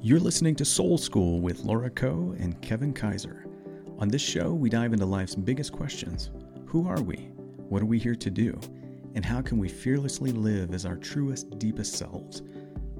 [0.00, 3.46] You're listening to Soul School with Laura Coe and Kevin Kaiser.
[3.98, 6.30] On this show, we dive into life's biggest questions
[6.66, 7.30] Who are we?
[7.68, 8.60] What are we here to do?
[9.16, 12.42] And how can we fearlessly live as our truest, deepest selves?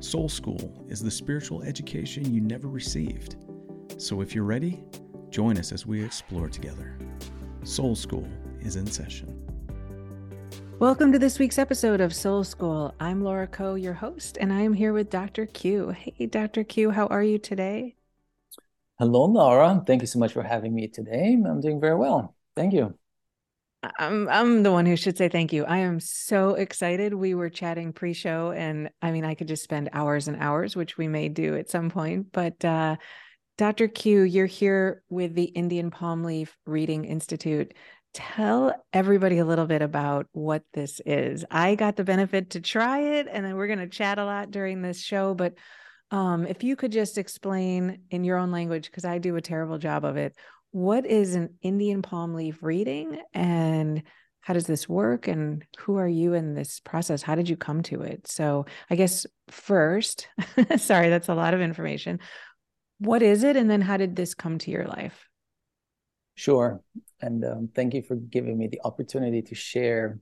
[0.00, 3.36] Soul School is the spiritual education you never received.
[3.96, 4.82] So if you're ready,
[5.30, 6.98] join us as we explore together.
[7.62, 8.26] Soul School
[8.58, 9.37] is in session.
[10.80, 12.94] Welcome to this week's episode of Soul School.
[13.00, 15.44] I'm Laura Coe, your host, and I am here with Dr.
[15.44, 15.88] Q.
[15.88, 16.62] Hey, Dr.
[16.62, 17.96] Q, how are you today?
[18.96, 19.82] Hello, Laura.
[19.84, 21.36] Thank you so much for having me today.
[21.44, 22.36] I'm doing very well.
[22.54, 22.96] Thank you.
[23.98, 25.64] I'm I'm the one who should say thank you.
[25.64, 27.12] I am so excited.
[27.12, 30.96] We were chatting pre-show and I mean I could just spend hours and hours, which
[30.96, 32.30] we may do at some point.
[32.30, 32.96] But uh,
[33.56, 33.88] Dr.
[33.88, 37.74] Q, you're here with the Indian Palm Leaf Reading Institute
[38.14, 41.44] tell everybody a little bit about what this is.
[41.50, 44.50] I got the benefit to try it, and then we're going to chat a lot
[44.50, 45.34] during this show.
[45.34, 45.54] But
[46.10, 49.78] um, if you could just explain in your own language, because I do a terrible
[49.78, 50.34] job of it,
[50.70, 54.02] what is an Indian palm leaf reading and
[54.40, 57.82] how does this work and who are you in this process how did you come
[57.82, 60.28] to it so i guess first
[60.76, 62.18] sorry that's a lot of information
[62.98, 65.28] what is it and then how did this come to your life
[66.38, 66.80] Sure.
[67.20, 70.20] And um, thank you for giving me the opportunity to share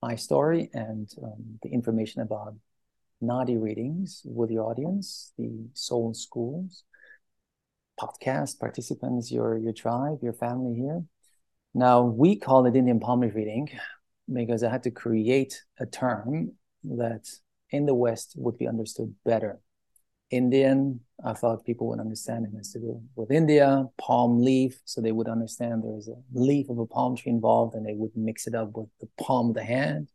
[0.00, 2.54] my story and um, the information about
[3.22, 6.84] Nadi readings with the audience, the Soul Schools
[7.98, 11.02] podcast participants, your your tribe, your family here.
[11.74, 13.68] Now we call it Indian palm leaf reading
[14.32, 16.52] because I had to create a term
[16.84, 17.28] that
[17.70, 19.60] in the West would be understood better.
[20.30, 21.00] Indian.
[21.24, 25.12] I thought people would understand it has to do with India, palm leaf, so they
[25.12, 28.54] would understand there's a leaf of a palm tree involved and they would mix it
[28.54, 30.08] up with the palm of the hand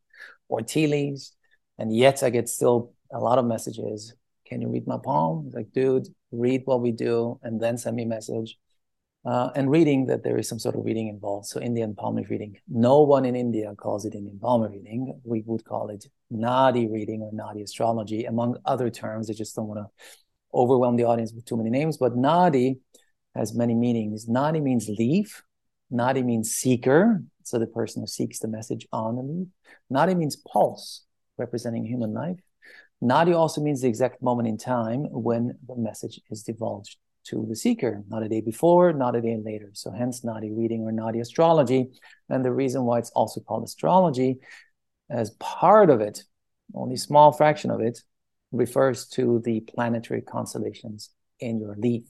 [0.47, 1.35] or tea leaves.
[1.77, 4.13] And yet I get still a lot of messages.
[4.45, 5.45] Can you read my palm?
[5.47, 8.57] It's like, dude, read what we do and then send me a message.
[9.25, 11.47] Uh, and reading that there is some sort of reading involved.
[11.47, 12.57] So Indian palm leaf reading.
[12.67, 15.17] No one in India calls it Indian palm leaf reading.
[15.23, 19.29] We would call it Nadi reading or Nadi astrology, among other terms.
[19.29, 19.87] I just don't want to
[20.53, 21.97] overwhelm the audience with too many names.
[21.97, 22.79] But Nadi
[23.33, 24.27] has many meanings.
[24.27, 25.41] Nadi means leaf.
[25.91, 27.23] Nadi means seeker.
[27.43, 29.47] So the person who seeks the message on the leaf.
[29.89, 31.05] Nadi means pulse,
[31.37, 32.39] representing human life.
[33.01, 37.55] Nadi also means the exact moment in time when the message is divulged to the
[37.55, 39.69] seeker, not a day before, not a day later.
[39.73, 41.89] So hence Nadi reading or Nadi astrology.
[42.29, 44.39] And the reason why it's also called astrology,
[45.09, 46.23] as part of it,
[46.73, 47.99] only small fraction of it,
[48.51, 52.03] refers to the planetary constellations in your leaf.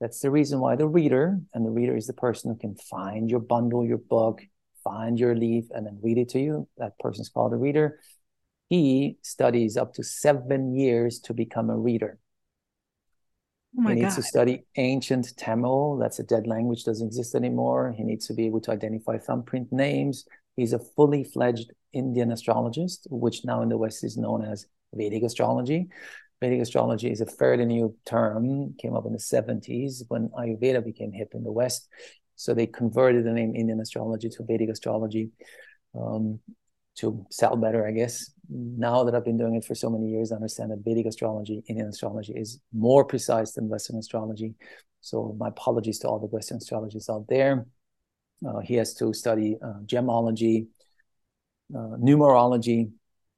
[0.00, 3.30] That's the reason why the reader, and the reader is the person who can find
[3.30, 4.42] your bundle, your book,
[4.84, 6.68] find your leaf, and then read it to you.
[6.78, 7.98] That person's called a reader.
[8.68, 12.18] He studies up to seven years to become a reader.
[13.76, 14.16] Oh he needs God.
[14.16, 15.98] to study ancient Tamil.
[15.98, 17.94] That's a dead language, doesn't exist anymore.
[17.96, 20.24] He needs to be able to identify thumbprint names.
[20.56, 25.22] He's a fully fledged Indian astrologist, which now in the West is known as Vedic
[25.22, 25.88] astrology.
[26.40, 31.12] Vedic astrology is a fairly new term, came up in the 70s when Ayurveda became
[31.12, 31.88] hip in the West.
[32.36, 35.30] So they converted the name Indian astrology to Vedic astrology.
[35.94, 36.40] Um,
[36.98, 38.30] to sell better, I guess.
[38.50, 41.62] Now that I've been doing it for so many years, I understand that Vedic astrology,
[41.68, 44.54] Indian astrology, is more precise than Western astrology.
[45.00, 47.66] So my apologies to all the Western astrologists out there.
[48.46, 50.66] Uh, he has to study uh, gemology,
[51.74, 52.90] uh, numerology,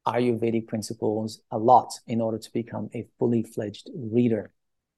[0.06, 4.50] Ayurvedic principles a lot in order to become a fully fledged reader.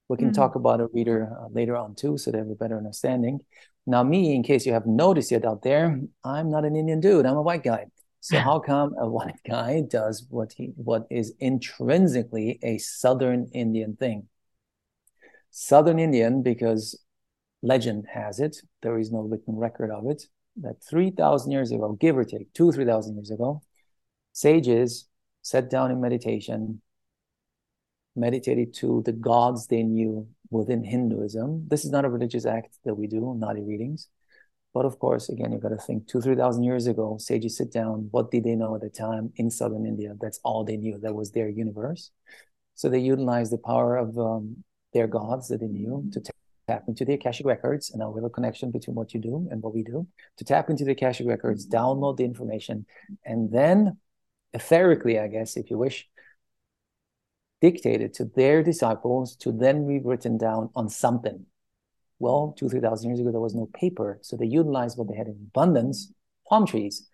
[0.08, 0.34] We can mm-hmm.
[0.34, 3.40] talk about a reader uh, later on too, so they have a better understanding.
[3.86, 7.26] Now, me, in case you haven't noticed yet out there, I'm not an Indian dude.
[7.26, 7.86] I'm a white guy.
[8.22, 13.96] So how come a white guy does what he what is intrinsically a Southern Indian
[13.96, 14.28] thing?
[15.50, 17.02] Southern Indian because
[17.62, 20.22] legend has it, there is no written record of it,
[20.60, 23.60] that 3,000 years ago, give or take, two, 3,000 years ago,
[24.32, 25.08] sages
[25.42, 26.80] sat down in meditation,
[28.14, 31.66] meditated to the gods they knew within Hinduism.
[31.66, 34.06] This is not a religious act that we do, Nadi readings.
[34.74, 38.08] But of course, again, you've got to think two, 3,000 years ago, sages sit down.
[38.10, 40.14] What did they know at the time in Southern India?
[40.18, 40.98] That's all they knew.
[40.98, 42.10] That was their universe.
[42.74, 44.64] So they utilized the power of um,
[44.94, 46.22] their gods that they knew to
[46.66, 47.90] tap into the Akashic records.
[47.90, 50.06] And now we have a connection between what you do and what we do
[50.38, 52.86] to tap into the Akashic records, download the information,
[53.26, 53.98] and then
[54.56, 56.08] etherically, I guess, if you wish,
[57.60, 61.46] dictated to their disciples to then be written down on something
[62.22, 64.18] well, two, 3,000 years ago, there was no paper.
[64.22, 66.12] So they utilized what they had in abundance
[66.48, 67.08] palm trees.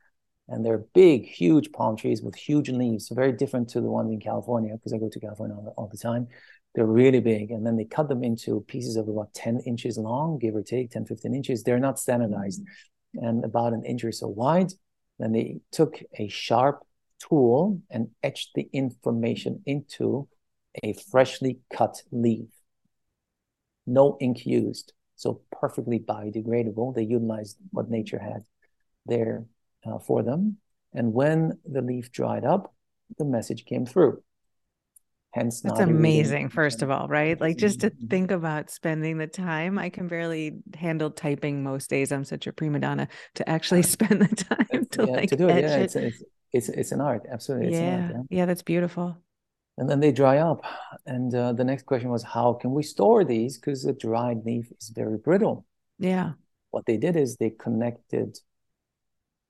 [0.48, 4.12] And they're big, huge palm trees with huge leaves, so very different to the ones
[4.12, 6.28] in California, because I go to California all, all the time.
[6.74, 7.50] They're really big.
[7.50, 10.90] And then they cut them into pieces of about 10 inches long, give or take
[10.90, 11.62] 10, 15 inches.
[11.62, 12.62] They're not standardized
[13.14, 14.72] and about an inch or so wide.
[15.18, 16.84] Then they took a sharp
[17.18, 20.28] tool and etched the information into
[20.82, 22.48] a freshly cut leaf.
[23.86, 24.92] No ink used.
[25.18, 26.94] So perfectly biodegradable.
[26.94, 28.44] They utilized what nature had
[29.04, 29.46] there
[29.84, 30.58] uh, for them.
[30.94, 32.72] And when the leaf dried up,
[33.18, 34.22] the message came through.
[35.32, 36.50] Hence, that's amazing.
[36.50, 37.38] First of all, right?
[37.38, 38.06] Like just to mm-hmm.
[38.06, 39.76] think about spending the time.
[39.76, 42.12] I can barely handle typing most days.
[42.12, 45.48] I'm such a prima donna to actually spend the time to yeah, like to do
[45.48, 45.64] it.
[45.64, 46.22] Yeah, it's, it's,
[46.52, 47.26] it's it's an art.
[47.30, 48.04] Absolutely, yeah.
[48.04, 49.18] Art, yeah, yeah, that's beautiful.
[49.78, 50.64] And then they dry up.
[51.06, 53.56] And uh, the next question was, how can we store these?
[53.56, 55.64] Because the dried leaf is very brittle.
[56.00, 56.32] Yeah.
[56.70, 58.38] What they did is they connected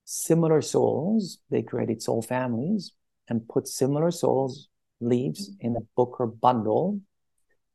[0.04, 1.38] similar souls.
[1.50, 2.92] They created soul families
[3.28, 4.69] and put similar souls
[5.00, 7.00] leaves in a book or bundle.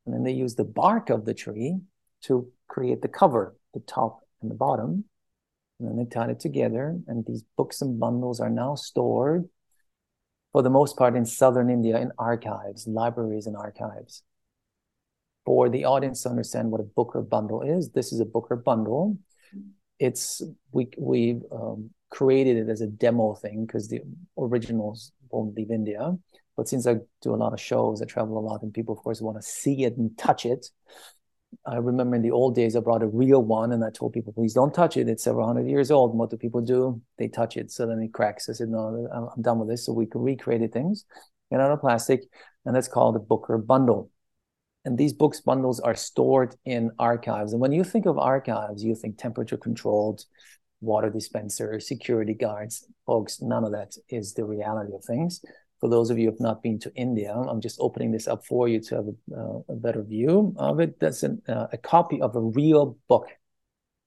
[0.06, 1.78] And then they use the bark of the tree
[2.22, 5.04] to create the cover, the top and the bottom.
[5.80, 7.00] And then they tied it together.
[7.08, 9.48] And these books and bundles are now stored
[10.54, 14.22] for the most part in southern India in archives, libraries and archives.
[15.44, 18.46] For the audience to understand what a book or bundle is, this is a book
[18.50, 19.18] or bundle.
[19.98, 24.02] It's we we um, created it as a demo thing because the
[24.38, 26.16] originals won't leave India.
[26.56, 29.02] But since I do a lot of shows, I travel a lot, and people, of
[29.02, 30.68] course, want to see it and touch it.
[31.66, 34.32] I remember in the old days, I brought a real one, and I told people,
[34.32, 35.08] please don't touch it.
[35.08, 36.10] It's several hundred years old.
[36.10, 37.00] And what do people do?
[37.18, 38.48] They touch it, so then it cracks.
[38.48, 39.86] I said, no, I'm done with this.
[39.86, 41.04] So we recreated things
[41.50, 42.22] in out of plastic,
[42.64, 44.10] and that's called a Booker bundle.
[44.84, 47.52] And these books bundles are stored in archives.
[47.52, 50.24] And when you think of archives, you think temperature controlled,
[50.80, 52.86] water dispenser, security guards.
[53.06, 55.40] Folks, none of that is the reality of things
[55.80, 58.44] for those of you who have not been to India, I'm just opening this up
[58.46, 60.98] for you to have a, uh, a better view of it.
[61.00, 63.26] That's an, uh, a copy of a real book.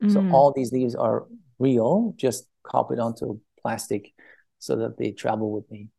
[0.04, 0.14] Mm.
[0.14, 1.26] So all these leaves are
[1.60, 4.14] real, just copied onto plastic
[4.60, 5.90] so that they travel with me.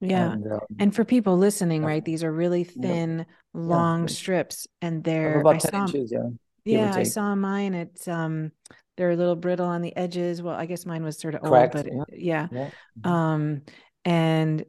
[0.00, 0.32] Yeah.
[0.32, 3.24] And, um, and for people listening, right, these are really thin, yeah.
[3.54, 4.06] long yeah.
[4.08, 6.28] strips and they're about I 10 saw, inches, yeah.
[6.64, 7.74] Yeah, I saw mine.
[7.74, 8.52] It's um
[8.96, 10.42] they're a little brittle on the edges.
[10.42, 11.74] Well, I guess mine was sort of Correct.
[11.74, 12.48] old, but yeah.
[13.04, 13.62] Um
[14.04, 14.64] and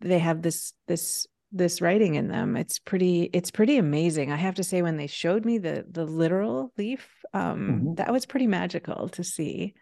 [0.00, 2.56] they have this this this writing in them.
[2.56, 4.32] It's pretty it's pretty amazing.
[4.32, 7.94] I have to say when they showed me the the literal leaf um mm-hmm.
[7.94, 9.74] that was pretty magical to see.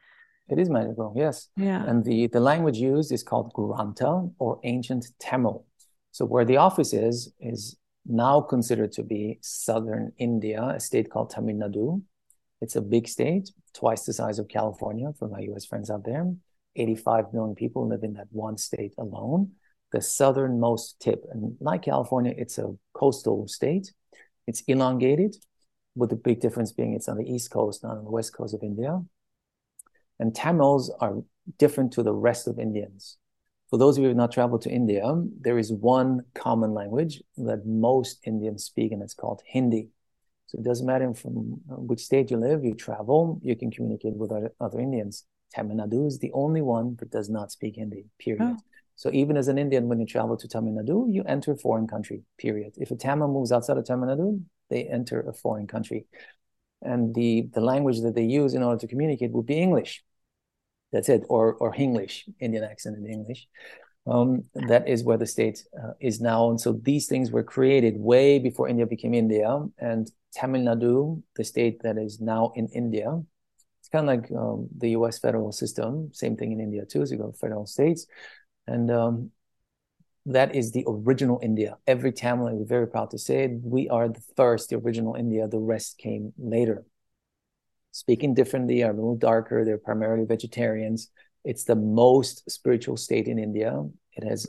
[0.49, 1.49] It is magical yes.
[1.57, 1.85] Yeah.
[1.85, 5.65] And the the language used is called grantha or ancient tamil.
[6.11, 11.31] So where the office is is now considered to be southern india a state called
[11.31, 12.03] tamil nadu.
[12.61, 16.27] It's a big state twice the size of california for my us friends out there
[16.77, 19.53] 85 million people live in that one state alone,
[19.93, 21.25] the southernmost tip.
[21.31, 23.93] And like California, it's a coastal state.
[24.47, 25.37] It's elongated,
[25.95, 28.55] with the big difference being it's on the east coast, not on the west coast
[28.55, 29.01] of India.
[30.19, 31.17] And Tamils are
[31.59, 33.17] different to the rest of Indians.
[33.71, 35.05] For those of you who have not traveled to India,
[35.41, 39.89] there is one common language that most Indians speak, and it's called Hindi.
[40.47, 44.33] So it doesn't matter from which state you live, you travel, you can communicate with
[44.33, 45.25] other, other Indians.
[45.53, 48.43] Tamil Nadu is the only one that does not speak Hindi, period.
[48.43, 48.57] Oh.
[48.97, 51.87] So even as an Indian, when you travel to Tamil Nadu, you enter a foreign
[51.87, 52.75] country, period.
[52.77, 56.07] If a Tamil moves outside of Tamil Nadu, they enter a foreign country.
[56.83, 60.05] And the, the language that they use in order to communicate would be English.
[60.93, 63.49] That's it, or, or English, Indian accent in English.
[64.07, 66.51] Um, that is where the state uh, is now.
[66.51, 69.65] And so these things were created way before India became India.
[69.79, 73.23] And Tamil Nadu, the state that is now in India,
[73.93, 75.19] kind of like um, the U.S.
[75.19, 76.11] federal system.
[76.13, 77.05] Same thing in India too.
[77.05, 78.07] So you got federal states,
[78.67, 79.31] and um,
[80.27, 81.79] that is the original India.
[81.87, 83.53] Every Tamil is very proud to say it.
[83.63, 85.49] We are the first, the original India.
[85.49, 86.85] The rest came later.
[87.93, 89.65] Speaking differently, are a little darker.
[89.65, 91.09] They're primarily vegetarians.
[91.45, 93.83] It's the most spiritual state in India.
[94.13, 94.47] It has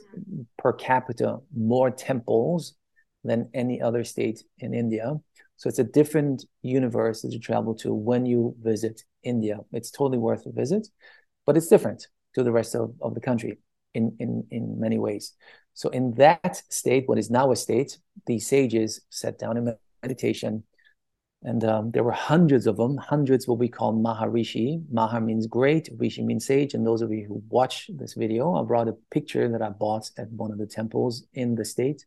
[0.58, 2.74] per capita more temples
[3.24, 5.14] than any other state in India.
[5.62, 9.58] So it's a different universe that you travel to when you visit India.
[9.70, 10.88] It's totally worth a visit,
[11.46, 13.58] but it's different to the rest of, of the country
[13.94, 15.34] in, in, in many ways.
[15.74, 20.64] So in that state, what is now a state, the sages sat down in meditation,
[21.44, 24.82] and um, there were hundreds of them, hundreds what we call Maharishi.
[24.90, 26.74] Maha means great, Rishi means sage.
[26.74, 30.10] And those of you who watch this video, I brought a picture that I bought
[30.18, 32.04] at one of the temples in the state,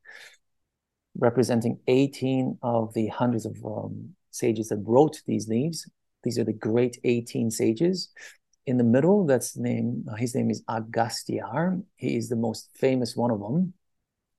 [1.17, 5.89] representing 18 of the hundreds of um, sages that wrote these leaves.
[6.23, 8.09] These are the great 18 sages.
[8.65, 10.05] In the middle, that's name.
[10.11, 11.77] Uh, his name is Agastya.
[11.95, 13.73] He is the most famous one of them,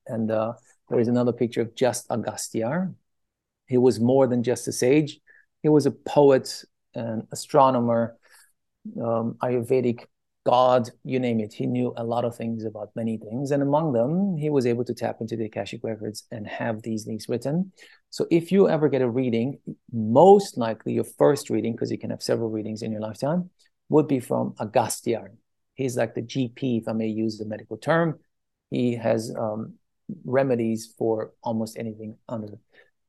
[0.06, 0.54] and uh,
[0.88, 2.92] There is another picture of just Agastya.
[3.66, 5.20] He was more than just a sage.
[5.62, 6.64] He was a poet,
[6.94, 8.16] an astronomer,
[9.00, 10.04] um, Ayurvedic
[10.46, 11.52] God, you name it.
[11.52, 13.50] He knew a lot of things about many things.
[13.50, 17.02] And among them, he was able to tap into the Akashic records and have these
[17.02, 17.72] things written.
[18.10, 19.58] So if you ever get a reading,
[19.92, 23.50] most likely your first reading, because you can have several readings in your lifetime,
[23.88, 25.24] would be from Agastya.
[25.74, 28.20] He's like the GP, if I may use the medical term.
[28.70, 29.74] He has um,
[30.24, 32.58] remedies for almost anything under,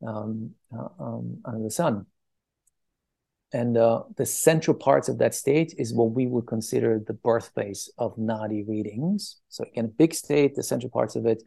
[0.06, 2.08] um, uh, um, under the sun.
[3.54, 7.90] And uh, the central parts of that state is what we would consider the birthplace
[7.98, 9.38] of Nadi readings.
[9.48, 11.44] So again, a big state, the central parts of it,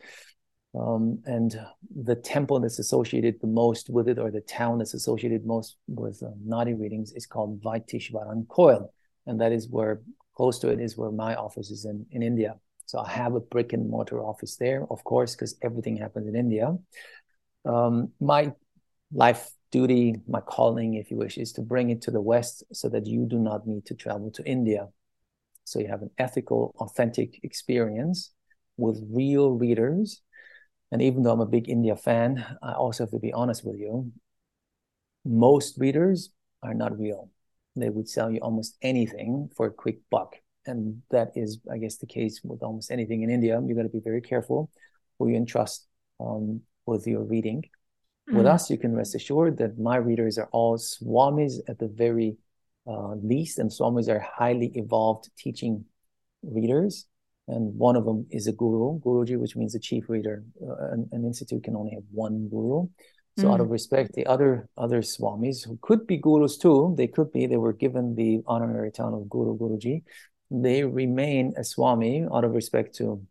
[0.78, 1.60] um, and
[1.94, 6.22] the temple that's associated the most with it, or the town that's associated most with
[6.22, 8.88] uh, Nadi readings, is called Vaitheeswaran Koil,
[9.26, 10.00] and that is where
[10.34, 12.54] close to it is where my office is in in India.
[12.86, 16.34] So I have a brick and mortar office there, of course, because everything happens in
[16.34, 16.76] India.
[17.64, 18.52] Um, my
[19.12, 22.88] life duty, my calling, if you wish, is to bring it to the West so
[22.88, 24.88] that you do not need to travel to India.
[25.64, 28.32] So you have an ethical, authentic experience
[28.76, 30.22] with real readers.
[30.90, 33.78] And even though I'm a big India fan, I also have to be honest with
[33.78, 34.12] you.
[35.24, 36.30] Most readers
[36.62, 37.30] are not real.
[37.76, 40.36] They would sell you almost anything for a quick buck.
[40.66, 43.60] And that is, I guess, the case with almost anything in India.
[43.64, 44.70] You've got to be very careful
[45.18, 45.86] who you entrust
[46.18, 47.64] um, with your reading
[48.30, 48.38] Mm-hmm.
[48.38, 52.36] With us, you can rest assured that my readers are all swamis at the very
[52.86, 55.84] uh, least, and swamis are highly evolved teaching
[56.44, 57.06] readers.
[57.48, 60.44] And one of them is a guru, guruji, which means the chief reader.
[60.62, 62.86] Uh, an, an, institute can only have one guru.
[63.36, 63.52] So, mm.
[63.52, 63.72] out of mm.
[63.72, 67.48] respect, the other other swamis who could be gurus too, they could be.
[67.48, 70.04] They were given the honorary title of guru, guruji.
[70.52, 73.26] They remain a swami out of respect to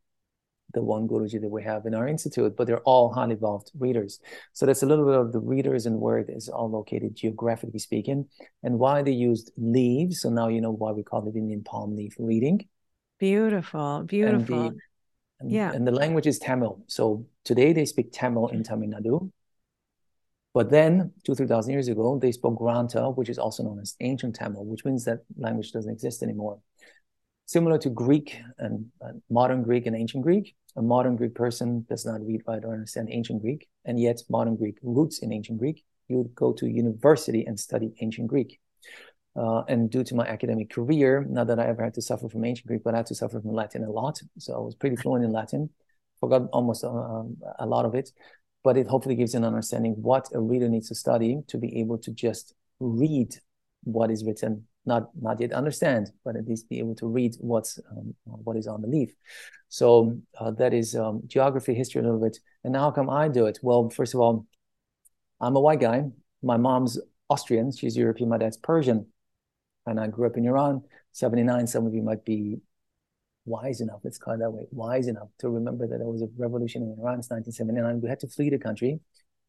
[0.74, 4.20] the one Guruji that we have in our institute, but they're all highly evolved readers.
[4.54, 7.80] So that's a little bit of the readers and where it is all located geographically
[7.80, 8.28] speaking,
[8.64, 10.22] and why they used leaves.
[10.22, 12.68] So now you know why we call it Indian palm leaf reading.
[13.20, 14.68] Beautiful, beautiful.
[14.68, 14.80] And the,
[15.40, 15.72] and, yeah.
[15.72, 16.84] And the language is Tamil.
[16.88, 19.32] So today they speak Tamil in Tamil Nadu.
[20.54, 23.96] But then, two, three thousand years ago, they spoke Granta, which is also known as
[24.00, 26.60] ancient Tamil, which means that language doesn't exist anymore
[27.50, 30.56] similar to Greek and uh, modern Greek and ancient Greek.
[30.76, 34.56] A modern Greek person does not read, write, or understand ancient Greek, and yet modern
[34.56, 35.84] Greek roots in ancient Greek.
[36.08, 38.60] You would go to university and study ancient Greek.
[39.36, 42.46] Uh, and due to my academic career, not that I ever had to suffer from
[42.46, 44.20] ancient Greek, but I had to suffer from Latin a lot.
[44.38, 45.70] So I was pretty fluent in Latin,
[46.20, 47.24] forgot almost uh,
[47.60, 48.12] a lot of it,
[48.64, 51.98] but it hopefully gives an understanding what a reader needs to study to be able
[52.00, 53.36] to just read
[53.84, 57.80] what is written not not yet understand, but at least be able to read what's
[57.92, 59.12] um, what is on the leaf.
[59.68, 62.40] So uh, that is um, geography, history a little bit.
[62.64, 63.60] And how come I do it?
[63.62, 64.48] Well, first of all,
[65.40, 66.04] I'm a white guy.
[66.42, 67.72] My mom's Austrian.
[67.72, 68.30] She's European.
[68.30, 69.08] My dad's Persian.
[69.86, 70.84] And I grew up in Iran.
[71.12, 71.68] 79.
[71.68, 72.60] Some of you might be
[73.46, 76.28] wise enough, let's call it that way, wise enough to remember that there was a
[76.38, 78.02] revolution in Iran in 1979.
[78.02, 79.00] We had to flee the country.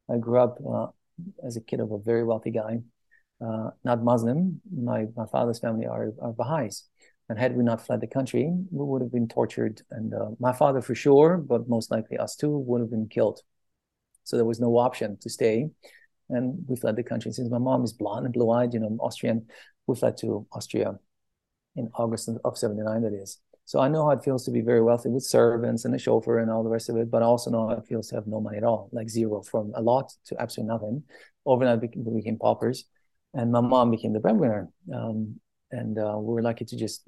[0.08, 0.86] I grew up uh,
[1.46, 2.80] as a kid of a very wealthy guy
[3.40, 4.60] uh, not Muslim.
[4.70, 6.84] My, my father's family are, are Baha'is.
[7.28, 9.82] And had we not fled the country, we would have been tortured.
[9.90, 13.40] And uh, my father for sure, but most likely us too, would have been killed.
[14.24, 15.70] So there was no option to stay.
[16.28, 17.32] And we fled the country.
[17.32, 19.46] Since my mom is blonde and blue eyed, you know, Austrian,
[19.86, 20.98] we fled to Austria
[21.76, 23.38] in August of 79, that is.
[23.64, 26.40] So I know how it feels to be very wealthy with servants and a chauffeur
[26.40, 28.26] and all the rest of it, but I also know how it feels to have
[28.26, 31.04] no money at all, like zero from a lot to absolutely nothing.
[31.46, 32.86] Overnight, we became paupers
[33.34, 34.68] and my mom became the breadwinner.
[34.94, 37.02] Um, and uh, we were lucky to just,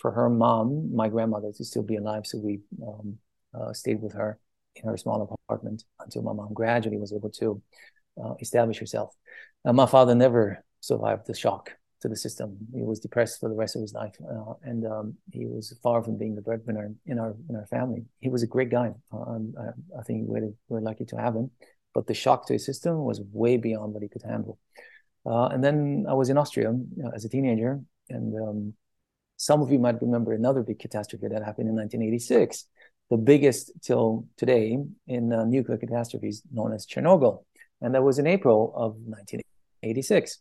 [0.00, 2.26] for her mom, my grandmother, to still be alive.
[2.26, 3.18] So we um,
[3.54, 4.38] uh, stayed with her
[4.76, 7.60] in her small apartment until my mom gradually was able to
[8.22, 9.14] uh, establish herself.
[9.64, 12.56] my father never survived the shock to the system.
[12.72, 16.02] He was depressed for the rest of his life, uh, and um, he was far
[16.02, 18.04] from being the breadwinner in our in our family.
[18.20, 18.92] He was a great guy.
[19.12, 19.54] Um,
[19.98, 21.50] I, think we're, we're lucky to have him,
[21.94, 24.58] but the shock to his system was way beyond what he could handle.
[25.28, 26.72] Uh, and then I was in Austria
[27.14, 28.74] as a teenager, and um,
[29.36, 32.64] some of you might remember another big catastrophe that happened in 1986,
[33.10, 37.44] the biggest till today in uh, nuclear catastrophes, known as Chernobyl,
[37.82, 40.38] and that was in April of 1986.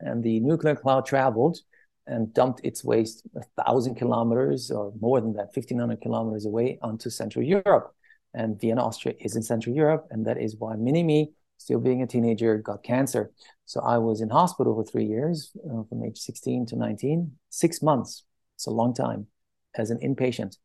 [0.00, 1.58] And the nuclear cloud traveled
[2.06, 7.10] and dumped its waste a thousand kilometers or more than that, 1,500 kilometers away onto
[7.10, 7.94] Central Europe.
[8.34, 12.02] And Vienna, Austria is in Central Europe, and that is why Mini Me still being
[12.02, 13.30] a teenager, got cancer.
[13.66, 17.82] So I was in hospital for three years, uh, from age 16 to 19, six
[17.82, 18.24] months.
[18.56, 19.26] It's a long time
[19.76, 20.56] as an inpatient.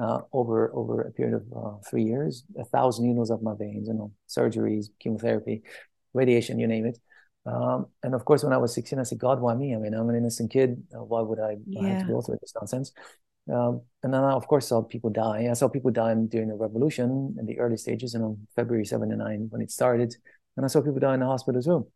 [0.00, 3.86] uh, over over a period of uh, three years, a thousand needles up my veins,
[3.88, 5.62] you know, surgeries, chemotherapy,
[6.14, 6.98] radiation, you name it.
[7.46, 9.74] Um, and of course, when I was 16, I said, God, why me?
[9.74, 10.82] I mean, I'm an innocent kid.
[10.94, 11.88] Uh, why would I, yeah.
[11.88, 12.92] Have to go through this nonsense?
[13.50, 15.48] Um, and then I, of course, saw people die.
[15.50, 19.48] I saw people die during the revolution in the early stages, you know, February 79
[19.50, 20.14] when it started.
[20.60, 21.88] And I saw people die in the hospital as well.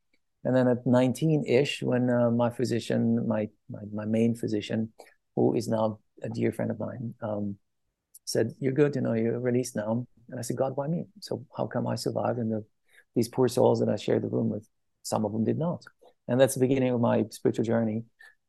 [0.42, 4.90] And then at 19-ish, when uh, my physician, my, my, my main physician,
[5.36, 7.56] who is now a dear friend of mine, um,
[8.24, 11.04] said, "You're good, you know, you're released now." And I said, "God, why me?
[11.20, 12.64] So how come I survived, and the,
[13.14, 14.66] these poor souls that I shared the room with,
[15.02, 15.84] some of them did not."
[16.26, 18.04] And that's the beginning of my spiritual journey,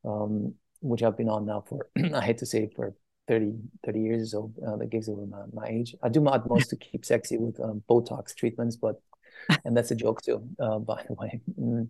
[0.05, 2.95] um, which I've been on now for I hate to say for
[3.27, 3.51] 30,
[3.85, 4.65] 30 years or so.
[4.65, 5.93] Uh, that gives away my, my age.
[6.01, 9.01] I do my utmost to keep sexy with um, Botox treatments, but
[9.63, 11.41] and that's a joke too, uh, by the way.
[11.59, 11.89] Mm.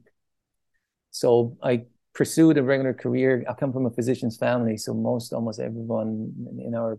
[1.12, 3.44] So I pursued a regular career.
[3.48, 6.98] I come from a physician's family, so most, almost everyone in our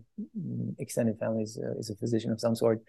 [0.79, 2.81] extended families uh, is a physician of some sort.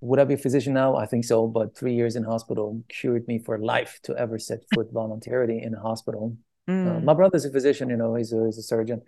[0.00, 0.96] Would I be a physician now?
[0.96, 4.60] I think so, but three years in hospital cured me for life to ever set
[4.74, 6.36] foot voluntarily in a hospital.
[6.68, 6.96] Mm.
[6.96, 9.02] Uh, my brother's a physician, you know, he's a, he's a surgeon.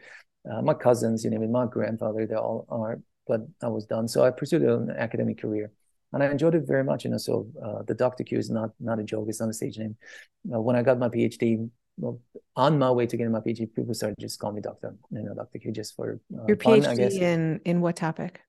[0.50, 4.09] Uh, my cousins, you know, my grandfather, they all are, but I was done.
[4.09, 5.73] So I pursued an academic career
[6.12, 7.05] and I enjoyed it very much.
[7.05, 8.25] You know, so uh, the Dr.
[8.25, 9.97] Q is not not a joke; it's not a stage name.
[10.53, 12.21] Uh, when I got my PhD, well,
[12.57, 15.35] on my way to getting my PhD, people started just calling me Doctor, you know,
[15.35, 15.59] Dr.
[15.59, 17.15] Q, just for uh, your PhD fun, I guess.
[17.15, 18.41] in in what topic?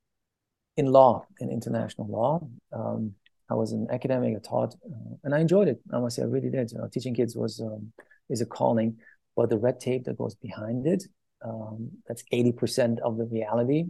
[0.78, 2.48] In law, in international law.
[2.72, 3.14] Um,
[3.50, 4.38] I was an academic.
[4.38, 5.80] I taught, uh, and I enjoyed it.
[5.92, 6.72] I must say, I really did.
[6.72, 7.92] You know, teaching kids was um,
[8.30, 8.98] is a calling,
[9.36, 11.04] but the red tape that goes behind it,
[11.44, 13.86] um, that's eighty percent of the reality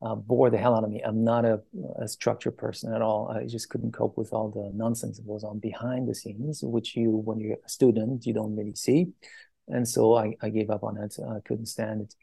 [0.00, 1.02] uh, bore the hell out of me.
[1.04, 1.60] I'm not a,
[2.00, 3.28] a structured person at all.
[3.34, 6.96] I just couldn't cope with all the nonsense that was on behind the scenes, which
[6.96, 9.08] you, when you're a student, you don't really see.
[9.66, 11.16] And so I, I gave up on it.
[11.18, 12.14] I couldn't stand it.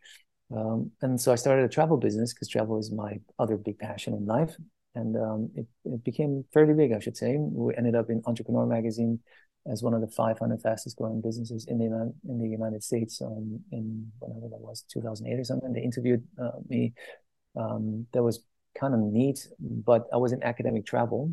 [0.55, 4.13] Um, and so I started a travel business because travel is my other big passion
[4.13, 4.55] in life.
[4.93, 7.35] And um, it, it became fairly big, I should say.
[7.37, 9.19] We ended up in Entrepreneur Magazine
[9.69, 13.59] as one of the 500 fastest growing businesses in the in the United States um,
[13.71, 15.73] in whatever that was, 2008 or something.
[15.73, 16.93] They interviewed uh, me
[17.57, 18.43] um, that was
[18.79, 19.47] kind of neat.
[19.59, 21.31] But I was in academic travel.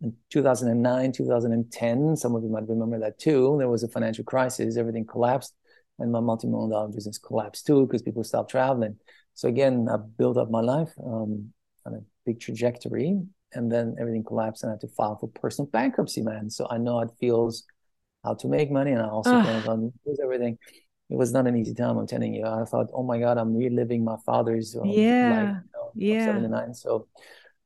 [0.00, 3.56] In 2009, 2010, some of you might remember that too.
[3.58, 5.54] There was a financial crisis, everything collapsed,
[5.98, 8.96] and my multi-million dollar business collapsed too because people stopped traveling.
[9.34, 11.52] So again, I built up my life um,
[11.84, 13.20] on a big trajectory,
[13.54, 16.48] and then everything collapsed, and I had to file for personal bankruptcy, man.
[16.50, 17.64] So I know how it feels
[18.24, 20.58] how to make money, and I also know lose everything
[21.10, 21.96] it was not an easy time.
[21.96, 22.44] I'm telling you.
[22.44, 26.26] I thought, oh my God, I'm reliving my father's uh, yeah, life, you know, yeah,
[26.26, 26.74] seventy nine.
[26.74, 27.08] So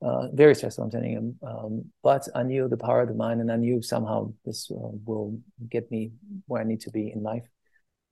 [0.01, 0.85] uh, very stressful.
[0.85, 1.35] I'm telling you.
[1.47, 4.91] Um, but I knew the power of the mind, and I knew somehow this uh,
[5.05, 5.39] will
[5.71, 6.13] get me
[6.47, 7.45] where I need to be in life.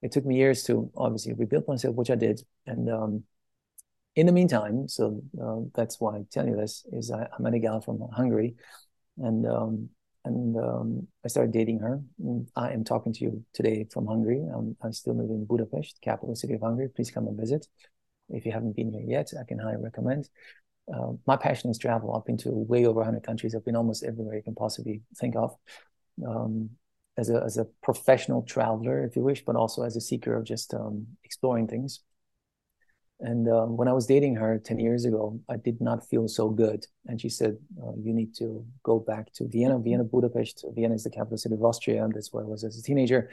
[0.02, 3.24] It took me years to obviously rebuild myself, which I did, and um,
[4.16, 7.54] in the meantime, so uh, that's why I tell you this is I, I met
[7.54, 8.56] a gal from Hungary,
[9.18, 9.88] and um,
[10.24, 12.00] and um, I started dating her.
[12.54, 14.42] I am talking to you today from Hungary.
[14.54, 16.88] Um, I still live in Budapest, capital city of Hungary.
[16.88, 17.66] Please come and visit.
[18.28, 20.28] If you haven't been here yet, I can highly recommend.
[20.92, 22.14] Uh, my passion is travel.
[22.14, 23.54] I've been to way over 100 countries.
[23.54, 25.56] I've been almost everywhere you can possibly think of.
[26.26, 26.70] Um,
[27.16, 30.44] as a as a professional traveler, if you wish, but also as a seeker of
[30.44, 32.00] just um, exploring things.
[33.20, 36.48] And um, when I was dating her 10 years ago, I did not feel so
[36.48, 36.86] good.
[37.06, 40.64] And she said, uh, You need to go back to Vienna, Vienna, Budapest.
[40.74, 42.04] Vienna is the capital city of Austria.
[42.04, 43.30] And that's where I was as a teenager.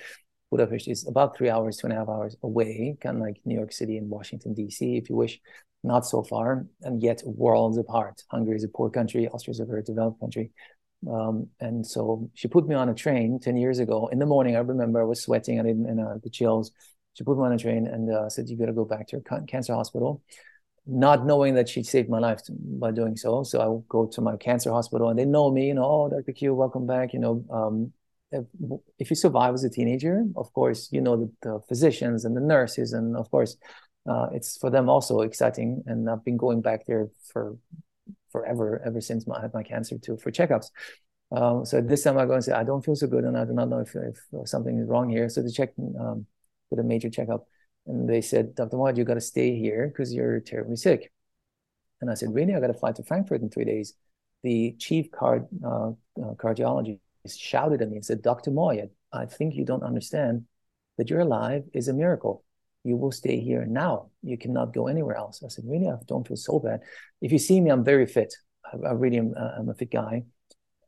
[0.52, 3.56] Budapest is about three hours, two and a half hours away, kind of like New
[3.56, 5.39] York City and Washington, D.C., if you wish,
[5.84, 8.23] not so far, and yet worlds apart.
[8.30, 10.52] Hungary is a poor country, Austria is a very developed country.
[11.10, 14.08] Um, and so she put me on a train 10 years ago.
[14.08, 16.71] In the morning, I remember I was sweating, I didn't, and uh, the chills
[17.18, 19.18] she put me on a train and uh, said, "You got to go back to
[19.18, 20.22] your cancer hospital."
[20.86, 24.38] Not knowing that she saved my life by doing so, so I go to my
[24.38, 25.68] cancer hospital, and they know me.
[25.68, 26.32] You know, oh, Dr.
[26.32, 27.14] Q, welcome back.
[27.14, 27.92] You know, um,
[28.32, 28.46] if,
[29.00, 32.42] if, you survive as a teenager, of course, you know the, the physicians and the
[32.42, 33.58] nurses, and of course,
[34.08, 35.84] uh, it's for them also exciting.
[35.88, 37.58] And I've been going back there for
[38.32, 40.70] forever, ever since I had my cancer too, for checkups.
[41.32, 43.44] Um, so this time I go and say, I don't feel so good, and I
[43.44, 45.28] do not know if, if something is wrong here.
[45.30, 46.28] So they check um,
[46.70, 47.48] did a major checkup.
[47.86, 48.78] And they said, Dr.
[48.78, 51.12] Mohammed, you got to stay here because you're terribly sick.
[52.02, 52.54] And I said, really?
[52.54, 53.94] I got to fly to Frankfurt in three days.
[54.44, 57.00] The chief card, uh, uh, cardiologist
[57.38, 58.52] shouted at me and said, Dr.
[58.52, 60.46] Moyed, I think you don't understand
[60.98, 62.44] that you're alive is a miracle.
[62.84, 64.10] You will stay here now.
[64.22, 65.42] You cannot go anywhere else.
[65.44, 65.88] I said, really?
[65.88, 66.82] I don't feel so bad.
[67.22, 68.34] If you see me, I'm very fit.
[68.66, 70.24] I, I really am uh, I'm a fit guy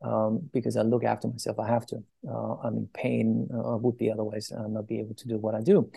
[0.02, 1.58] um, because I look after myself.
[1.58, 2.02] I have to.
[2.28, 3.48] Uh, I'm in pain.
[3.52, 4.52] Uh, I would be otherwise.
[4.56, 5.90] I'll not be able to do what I do.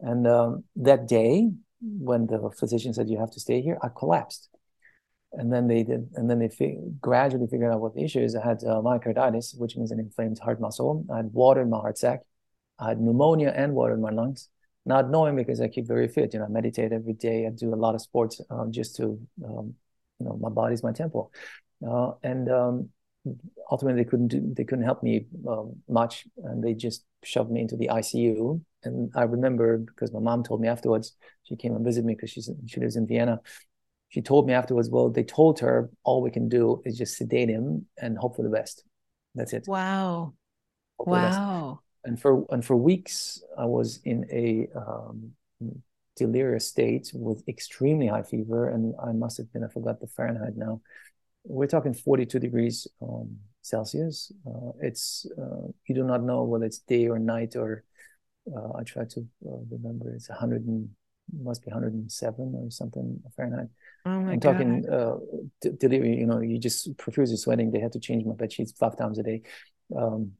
[0.00, 4.48] And um, that day, when the physician said you have to stay here, I collapsed.
[5.32, 8.34] And then they did, and then they gradually figured out what the issue is.
[8.34, 11.04] I had uh, myocarditis, which means an inflamed heart muscle.
[11.12, 12.20] I had water in my heart sac.
[12.78, 14.48] I had pneumonia and water in my lungs.
[14.86, 16.32] Not knowing because I keep very fit.
[16.32, 17.46] You know, I meditate every day.
[17.46, 19.74] I do a lot of sports uh, just to, um,
[20.18, 21.30] you know, my body's my temple.
[21.86, 22.88] Uh, and um,
[23.70, 27.60] ultimately, they couldn't do, they couldn't help me um, much, and they just shoved me
[27.60, 28.60] into the ICU.
[28.84, 31.14] And I remember because my mom told me afterwards.
[31.44, 33.40] She came and visited me because she's she lives in Vienna
[34.08, 37.48] she told me afterwards, well, they told her all we can do is just sedate
[37.48, 38.84] him and hope for the best.
[39.34, 39.64] That's it.
[39.68, 40.32] Wow.
[40.98, 41.80] Hope wow.
[42.04, 45.32] And for and for weeks, I was in a um,
[46.16, 50.56] delirious state with extremely high fever, and I must have been I forgot the Fahrenheit
[50.56, 50.80] now.
[51.48, 54.30] We're talking 42 degrees um, Celsius.
[54.46, 57.84] Uh, it's uh, you do not know whether it's day or night or
[58.54, 60.88] uh, I try to uh, remember it's 100 and
[61.42, 63.68] must be 107 or something Fahrenheit.
[64.06, 65.16] Oh my I'm talking uh,
[65.60, 66.16] d- delivery.
[66.16, 67.70] You know, you just profusely sweating.
[67.70, 69.42] They had to change my bed sheets five times a day,
[69.96, 70.32] um,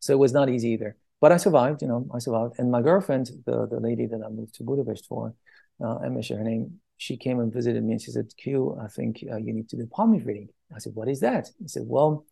[0.00, 0.96] so it was not easy either.
[1.20, 1.82] But I survived.
[1.82, 2.54] You know, I survived.
[2.58, 5.34] And my girlfriend, the the lady that I moved to Budapest for,
[5.84, 6.80] uh, Emma, her name.
[7.00, 9.76] She came and visited me, and she said, "Q, I think uh, you need to
[9.76, 12.26] do palm leaf reading." I said, "What is that?" He said, "Well."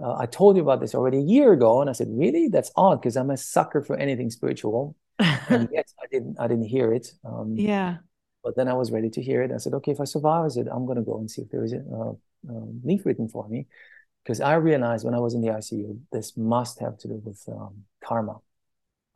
[0.00, 2.46] Uh, I told you about this already a year ago, and I said, "Really?
[2.46, 6.66] That's odd because I'm a sucker for anything spiritual." and yet I didn't I didn't
[6.66, 7.08] hear it.
[7.24, 7.96] Um, yeah.
[8.44, 9.52] But then I was ready to hear it.
[9.52, 11.50] I said, okay, if I survive, I said, I'm going to go and see if
[11.50, 12.12] there is a uh,
[12.48, 13.66] uh, leaf written for me.
[14.22, 17.42] Because I realized when I was in the ICU, this must have to do with
[17.48, 18.38] um, karma.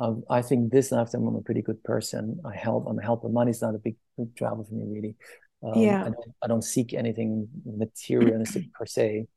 [0.03, 2.41] Um, I think this lifetime I'm a pretty good person.
[2.45, 2.87] I help.
[2.89, 3.29] I'm a helper.
[3.29, 5.15] Money's not a big, big driver for me, really.
[5.63, 6.01] Um, yeah.
[6.01, 9.29] I don't, I don't, seek anything materialistic per se.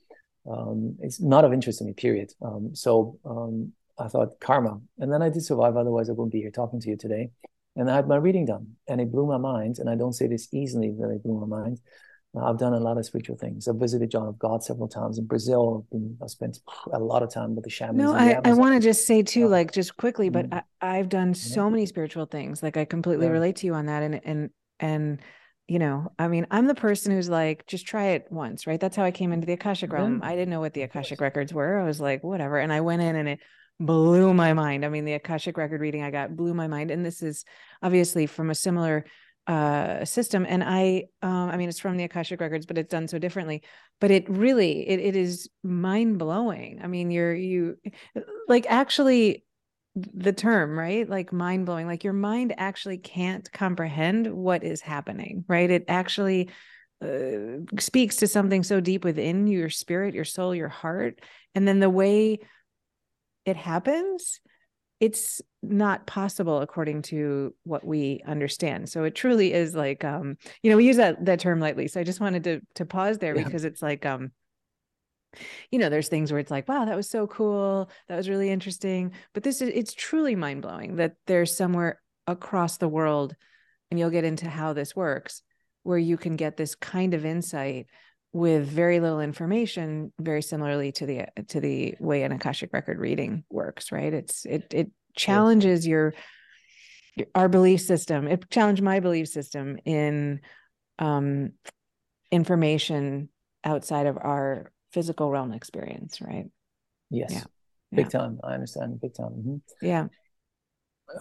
[0.49, 2.31] Um, it's not of interest to me, period.
[2.41, 4.81] Um, so um, I thought karma.
[4.97, 5.77] And then I did survive.
[5.77, 7.29] Otherwise, I wouldn't be here talking to you today.
[7.75, 9.77] And I had my reading done, and it blew my mind.
[9.77, 11.79] And I don't say this easily that it blew my mind.
[12.37, 13.67] I've done a lot of spiritual things.
[13.67, 15.85] I've visited John of God several times in Brazil.
[16.21, 16.59] I've spent
[16.91, 17.97] a lot of time with the shamans.
[17.97, 20.59] No, I, I want to just say too, like just quickly, but mm-hmm.
[20.81, 22.61] I, have done so many spiritual things.
[22.63, 23.33] Like I completely yeah.
[23.33, 24.03] relate to you on that.
[24.03, 25.19] And and and
[25.67, 28.79] you know, I mean, I'm the person who's like, just try it once, right?
[28.79, 30.21] That's how I came into the Akashic realm.
[30.23, 31.79] I didn't know what the Akashic records were.
[31.79, 32.59] I was like, whatever.
[32.59, 33.39] And I went in and it
[33.79, 34.85] blew my mind.
[34.85, 36.91] I mean, the Akashic record reading I got blew my mind.
[36.91, 37.45] And this is
[37.81, 39.05] obviously from a similar
[39.47, 43.07] uh system and i um i mean it's from the akashic records but it's done
[43.07, 43.61] so differently.
[44.01, 47.77] But it really it, it is mind blowing i mean you're you
[48.47, 49.43] like actually
[49.95, 51.09] the term right?
[51.09, 55.69] Like mind blowing like your mind actually can't comprehend what is happening right?
[55.69, 56.49] It actually
[57.01, 61.19] uh, speaks to something so deep within your spirit your soul your heart
[61.53, 62.39] and then the way
[63.45, 64.39] it happens
[64.99, 68.89] it's not possible according to what we understand.
[68.89, 71.87] So it truly is like um you know we use that that term lightly.
[71.87, 73.43] So i just wanted to to pause there yeah.
[73.43, 74.31] because it's like um
[75.69, 77.89] you know there's things where it's like wow that was so cool.
[78.07, 79.11] That was really interesting.
[79.33, 83.35] But this is it's truly mind-blowing that there's somewhere across the world
[83.91, 85.41] and you'll get into how this works
[85.83, 87.85] where you can get this kind of insight
[88.35, 93.45] with very little information very similarly to the to the way an akashic record reading
[93.49, 96.13] works right it's it it challenges your,
[97.33, 100.41] our belief system it challenged my belief system in
[100.99, 101.53] um
[102.29, 103.29] information
[103.63, 106.47] outside of our physical realm experience right
[107.09, 107.43] yes yeah.
[107.93, 108.19] big yeah.
[108.19, 109.55] time i understand big time mm-hmm.
[109.81, 110.07] yeah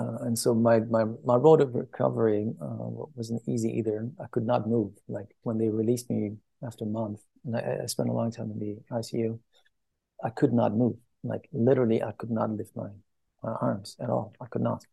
[0.01, 4.09] uh, and so my my my road of recovery uh, wasn't easy either.
[4.19, 4.93] I could not move.
[5.09, 8.51] Like when they released me after a month, and I, I, spent a long time
[8.51, 9.39] in the ICU.
[10.23, 10.97] I could not move.
[11.23, 12.89] Like literally, I could not lift my,
[13.43, 14.35] my arms at all.
[14.41, 14.85] I could not.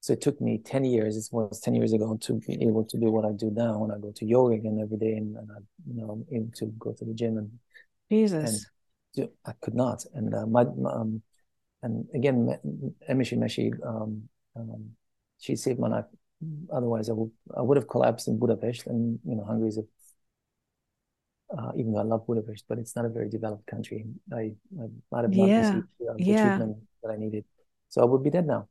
[0.00, 2.98] So it took me 10 years, it was 10 years ago, to be able to
[2.98, 5.50] do what I do now when I go to yoga again every day and, and
[5.50, 7.50] I, you know, I'm able to go to the gym and
[8.10, 8.66] Jesus.
[9.16, 10.04] And I could not.
[10.12, 11.22] And uh, my, my um,
[11.82, 12.58] and again,
[13.10, 14.22] Emishi Meshi, um,
[14.56, 14.90] um,
[15.38, 16.04] she saved my life.
[16.72, 19.84] Otherwise, I would I would have collapsed in Budapest, and you know, Hungary is a
[21.56, 24.04] uh, even though I love Budapest, but it's not a very developed country.
[24.32, 25.68] I, I might have not yeah.
[25.68, 26.48] received uh, the yeah.
[26.48, 27.44] treatment that I needed.
[27.88, 28.68] So I would be dead now.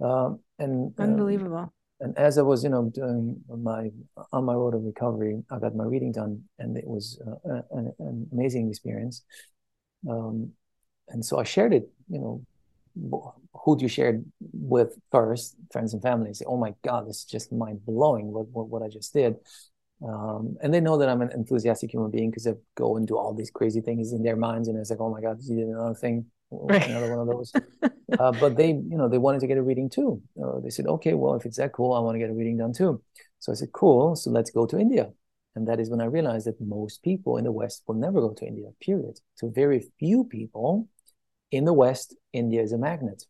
[0.00, 1.72] Um, and uh, Unbelievable.
[2.00, 3.90] and as I was, you know, doing my
[4.32, 7.92] on my road of recovery, I got my reading done, and it was uh, an,
[8.00, 9.22] an, amazing experience.
[10.08, 10.50] Um,
[11.08, 11.88] and so I shared it.
[12.08, 14.20] You know, who do you share it
[14.52, 15.54] with first?
[15.70, 16.34] Friends and family.
[16.34, 18.32] Say, "Oh my God, this is just mind blowing!
[18.32, 19.36] What, what what I just did."
[20.02, 23.16] Um, and they know that I'm an enthusiastic human being because I go and do
[23.16, 24.68] all these crazy things in their minds.
[24.68, 26.26] And it's like, oh my God, you did another thing.
[26.50, 26.86] Right.
[26.86, 27.52] another one of those.
[28.20, 30.22] uh, but they, you know, they wanted to get a reading too.
[30.40, 32.58] Uh, they said, okay, well, if it's that cool, I want to get a reading
[32.58, 33.02] done too.
[33.40, 34.14] So I said, cool.
[34.14, 35.10] So let's go to India.
[35.56, 38.32] And that is when I realized that most people in the West will never go
[38.34, 39.18] to India, period.
[39.38, 40.88] To very few people
[41.50, 43.24] in the West, India is a magnet.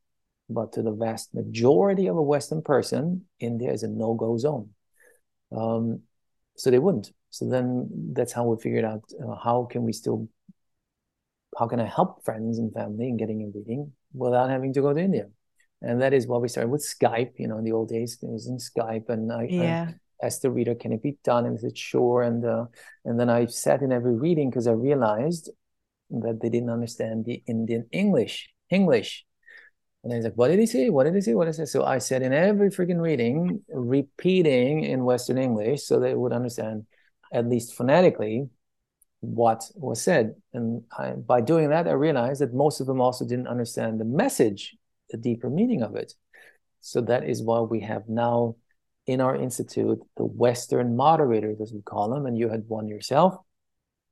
[0.49, 4.71] But to the vast majority of a Western person, India is a no go zone.
[5.57, 6.01] Um,
[6.57, 7.13] so they wouldn't.
[7.31, 10.29] So then that's how we figured out uh, how can we still,
[11.59, 14.93] how can I help friends and family in getting a reading without having to go
[14.93, 15.27] to India?
[15.83, 17.33] And that is what we started with Skype.
[17.39, 19.91] You know, in the old days, it was in Skype, and I, Yeah.
[20.23, 22.67] I asked the reader, "Can it be done?" And he said, "Sure." And uh,
[23.05, 25.51] and then I sat in every reading because I realized
[26.11, 28.49] that they didn't understand the Indian English.
[28.71, 29.27] English.
[30.05, 30.91] And he's like, what did he say?
[30.91, 31.35] What did he say?
[31.35, 31.65] What did he say?
[31.65, 36.85] So I said in every freaking reading, repeating in Western English so they would understand,
[37.33, 38.51] at least phonetically,
[39.21, 40.35] what was said.
[40.53, 44.05] And I, by doing that, I realized that most of them also didn't understand the
[44.05, 44.77] message,
[45.09, 46.13] the deeper meaning of it.
[46.83, 48.57] So that is why we have now
[49.07, 53.37] in our institute the Western moderators, as we call them, and you had one yourself.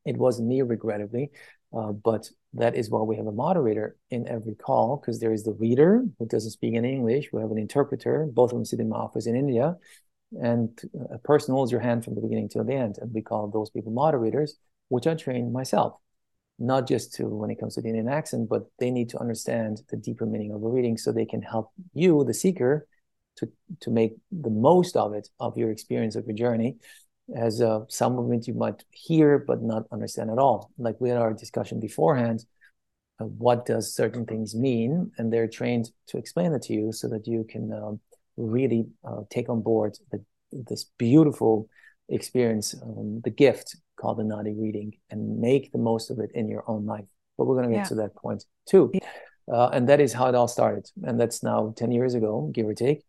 [0.07, 1.31] It wasn't me, regrettably,
[1.77, 5.45] uh, but that is why we have a moderator in every call because there is
[5.45, 7.31] the reader who doesn't speak any English.
[7.33, 8.29] We have an interpreter.
[8.31, 9.77] Both of them sit in my office in India,
[10.41, 10.79] and
[11.11, 13.71] a person holds your hand from the beginning till the end, and we call those
[13.71, 14.57] people moderators,
[14.89, 15.95] which I trained myself,
[16.59, 19.83] not just to when it comes to the Indian accent, but they need to understand
[19.89, 22.87] the deeper meaning of a reading so they can help you, the seeker,
[23.37, 26.77] to to make the most of it of your experience of your journey
[27.37, 30.71] as uh, some of it you might hear but not understand at all.
[30.79, 32.45] Like we had our discussion beforehand,
[33.21, 37.09] uh, what does certain things mean, and they're trained to explain it to you so
[37.09, 38.01] that you can um,
[38.37, 41.69] really uh, take on board the, this beautiful
[42.09, 46.49] experience, um, the gift called the Nadi reading, and make the most of it in
[46.49, 47.05] your own life.
[47.39, 47.89] But we're going to get Yeah.
[47.89, 48.93] to that point too.
[49.53, 50.89] Uh, and that is how it all started.
[51.03, 53.03] And that's now 10 years ago, give or take.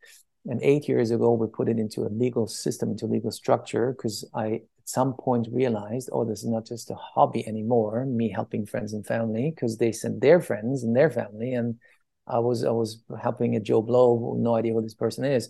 [0.46, 4.28] And eight years ago, we put it into a legal system, into legal structure, because
[4.34, 8.66] I at some point realized, oh, this is not just a hobby anymore, me helping
[8.66, 11.54] friends and family, because they sent their friends and their family.
[11.54, 11.76] And
[12.28, 15.50] I was I was helping a Joe Blow, no idea who this person is.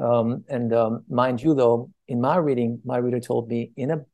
[0.00, 4.04] Um, and um, mind you, though, in my reading, my reader told me in a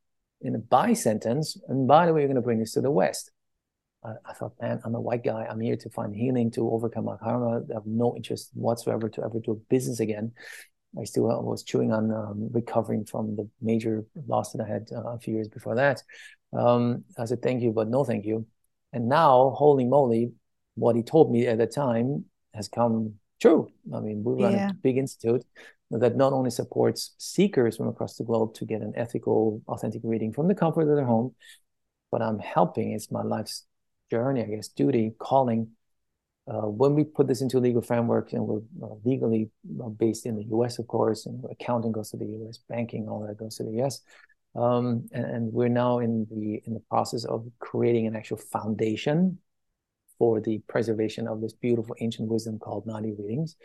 [0.40, 2.90] in a by sentence, and by the way, you're going to bring this to the
[2.90, 3.30] West.
[4.06, 5.46] I, I thought, man, I'm a white guy.
[5.50, 7.62] I'm here to find healing, to overcome my karma.
[7.70, 10.32] I have no interest whatsoever to ever do a business again.
[10.98, 15.14] I still was chewing on um, recovering from the major loss that I had uh,
[15.14, 16.02] a few years before that.
[16.56, 18.46] Um, I said, thank you, but no thank you.
[18.92, 20.32] And now, holy moly,
[20.74, 23.70] what he told me at the time has come true.
[23.94, 24.70] I mean, we run Yeah.
[24.70, 25.44] a big institute
[25.90, 30.32] that not only supports seekers from across the globe to get an ethical, authentic reading
[30.32, 31.34] from the comfort of their home,
[32.10, 32.92] but I'm helping.
[32.92, 33.66] It's my life's
[34.10, 35.68] journey, I guess, duty, calling.
[36.48, 39.50] Uh, when we put this into legal framework, and we're uh, legally
[39.82, 43.26] uh, based in the U.S., of course, and accounting goes to the U.S., banking, all
[43.26, 44.00] that goes to the U.S.
[44.54, 49.38] Um, and, and we're now in the in the process of creating an actual foundation
[50.18, 53.56] for the preservation of this beautiful ancient wisdom called Nadi readings.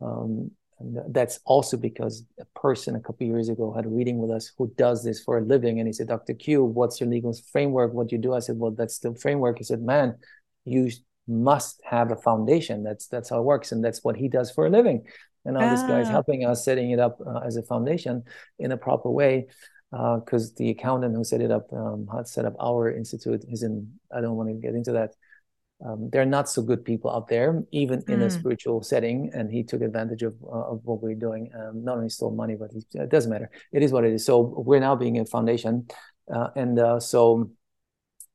[0.00, 4.30] Um, and that's also because a person a couple years ago had a reading with
[4.30, 6.34] us who does this for a living, and he said, "Dr.
[6.34, 7.92] Q, what's your legal framework?
[7.92, 10.16] What do you do?" I said, "Well, that's the framework." He said, "Man,
[10.64, 10.90] you
[11.26, 12.82] must have a foundation.
[12.82, 15.06] That's that's how it works, and that's what he does for a living."
[15.44, 16.12] And now this guy is Ah.
[16.12, 18.24] helping us setting it up uh, as a foundation
[18.58, 19.46] in a proper way
[19.90, 23.98] because the accountant who set it up um, had set up our institute is in.
[24.14, 25.14] I don't want to get into that.
[25.84, 28.32] Um, there are not so good people out there, even in a Mm.
[28.32, 31.50] spiritual setting, and he took advantage of uh, of what we're doing.
[31.54, 33.50] Um, not only stole money, but he, it doesn't matter.
[33.72, 34.24] It is what it is.
[34.24, 35.86] So we're now being a foundation,
[36.34, 37.50] uh, and uh, so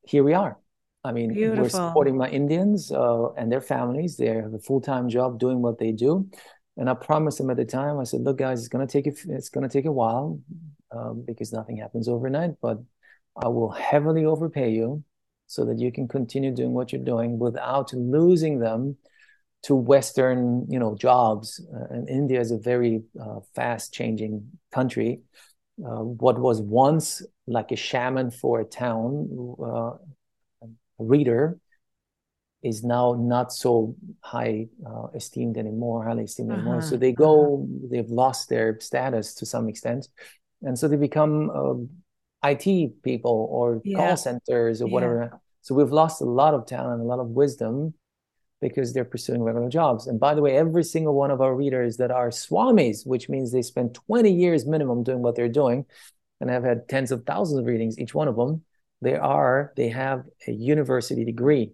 [0.04, 0.58] here we are.
[1.04, 4.16] I mean, we're supporting my Indians uh, and their families.
[4.16, 6.26] They have a full time job doing what they do,
[6.78, 8.00] and I promised them at the time.
[8.00, 10.40] I said, "Look, guys, it's gonna take a, it's gonna take a while
[10.92, 12.78] um, because nothing happens overnight, but
[13.36, 15.04] I will heavily overpay you
[15.54, 18.98] so that you can continue doing what you're doing without losing them
[19.64, 21.62] to Western, you know, jobs.
[21.74, 25.22] Uh, and India is a very uh, fast-changing country.
[25.84, 29.28] Uh, what was once like a shaman for a town,
[29.62, 29.92] uh,
[30.64, 30.68] a
[31.00, 31.58] reader,
[32.64, 36.76] is now not so high uh, esteemed anymore, highly esteemed anymore.
[36.78, 40.08] Uh-huh, So they go, they've lost their status to some extent,
[40.62, 41.90] and so they become um,
[42.42, 43.98] IT people or Yeah.
[43.98, 44.94] call centers or Yeah.
[44.94, 45.40] whatever.
[45.64, 47.96] So we've lost a lot of talent, a lot of wisdom
[48.62, 50.08] because they're pursuing regular jobs.
[50.08, 53.52] And by the way, every single one of our readers that are swamis, which means
[53.52, 55.86] they spend 20 years minimum doing what they're doing,
[56.40, 58.64] and have had tens of thousands of readings, each one of them,
[59.02, 61.74] they are, they have a university degree.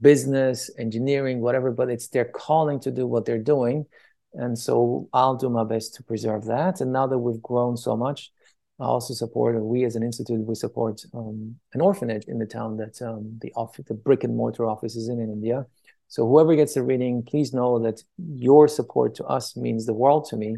[0.00, 3.86] business, engineering, whatever, but it's their calling to do what they're doing.
[4.34, 6.80] And so I'll do my best to preserve that.
[6.80, 8.32] And now that we've grown so much,
[8.80, 12.46] I also support, or we as an institute, we support um, an orphanage in the
[12.46, 15.66] town that um, the office, the brick and mortar office is in in India.
[16.08, 20.26] So whoever gets the reading, please know that your support to us means the world
[20.30, 20.56] to me.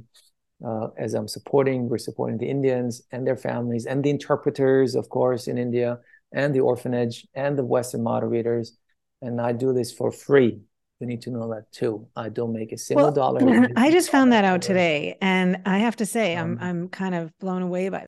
[0.64, 5.08] Uh, as I'm supporting, we're supporting the Indians and their families and the interpreters, of
[5.08, 5.98] course, in India,
[6.32, 8.76] and the orphanage and the Western moderators.
[9.20, 10.60] And I do this for free.
[11.04, 12.08] You need to know that too.
[12.16, 13.68] I don't make a single well, dollar.
[13.76, 17.14] I just found that out today, and I have to say, um, I'm I'm kind
[17.14, 18.06] of blown away by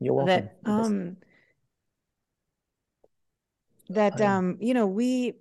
[0.00, 0.48] you're welcome.
[0.64, 0.68] that.
[0.68, 1.16] Um,
[3.90, 5.34] that um, you know, we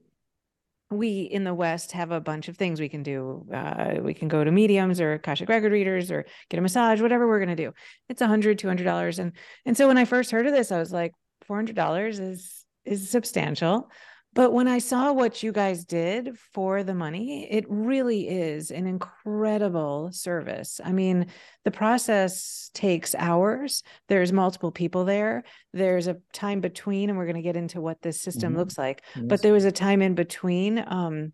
[0.92, 3.44] we in the West have a bunch of things we can do.
[3.52, 7.28] Uh, we can go to mediums or Akashic record readers or get a massage, whatever
[7.28, 7.74] we're going to do.
[8.08, 9.18] It's a hundred, two hundred dollars.
[9.18, 9.32] And,
[9.66, 11.14] and so when I first heard of this, I was like,
[11.50, 13.90] $400 is, is substantial.
[14.36, 18.86] But when I saw what you guys did for the money, it really is an
[18.86, 20.82] incredible service.
[20.84, 21.28] I mean,
[21.64, 23.82] the process takes hours.
[24.10, 25.46] There's multiple people there.
[25.72, 28.60] There's a time between, and we're going to get into what this system mm-hmm.
[28.60, 29.04] looks like.
[29.16, 29.26] Yes.
[29.26, 31.32] But there was a time in between um,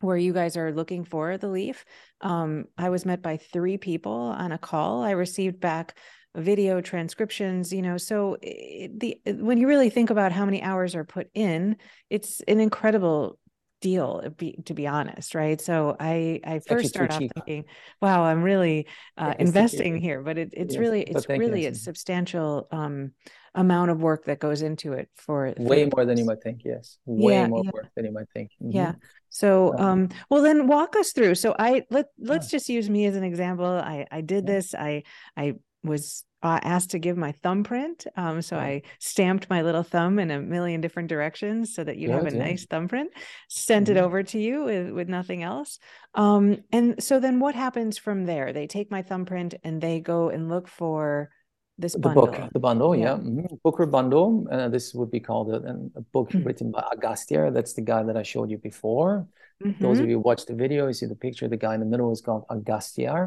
[0.00, 1.86] where you guys are looking for the leaf.
[2.20, 5.02] Um, I was met by three people on a call.
[5.02, 5.96] I received back
[6.36, 10.94] video transcriptions you know so it, the when you really think about how many hours
[10.94, 11.76] are put in
[12.08, 13.38] it's an incredible
[13.80, 14.22] deal
[14.66, 15.60] to be honest right?
[15.60, 17.64] So i i first start off thinking
[18.00, 22.68] wow i'm really uh, investing here but it, it's yes, really it's really a substantial
[22.70, 23.12] um
[23.54, 26.60] amount of work that goes into it for, for way more than you might think
[26.64, 26.98] yes.
[27.04, 27.70] Way yeah, more yeah.
[27.74, 28.50] work than you might think.
[28.62, 28.76] Mm-hmm.
[28.76, 28.92] yeah.
[29.28, 31.34] So um well then walk us through.
[31.34, 32.58] So i let let's yeah.
[32.58, 33.66] just use me as an example.
[33.66, 34.74] I i did this.
[34.74, 35.02] I
[35.36, 38.06] i was uh, asked to give my thumbprint.
[38.16, 38.56] Um, so.
[38.56, 42.32] I stamped my little thumb in a million different directions so that you have a
[42.32, 42.44] yeah.
[42.44, 43.10] nice thumbprint,
[43.48, 43.96] sent mm-hmm.
[43.96, 45.78] it over to you with, with nothing else.
[46.14, 48.52] Um, and so then what happens from there?
[48.52, 51.30] They take my thumbprint and they go and look for
[51.78, 52.26] this bundle.
[52.26, 53.04] The book, the bundle, yeah.
[53.04, 53.16] yeah.
[53.16, 53.54] Mm-hmm.
[53.64, 54.46] Booker bundle.
[54.50, 55.56] Uh, this would be called a,
[55.96, 56.46] a book mm-hmm.
[56.46, 57.50] written by Agastya.
[57.50, 59.26] That's the guy that I showed you before.
[59.64, 59.82] Mm-hmm.
[59.82, 61.48] Those of you who watch the video, you see the picture.
[61.48, 63.26] The guy in the middle is called Agastya.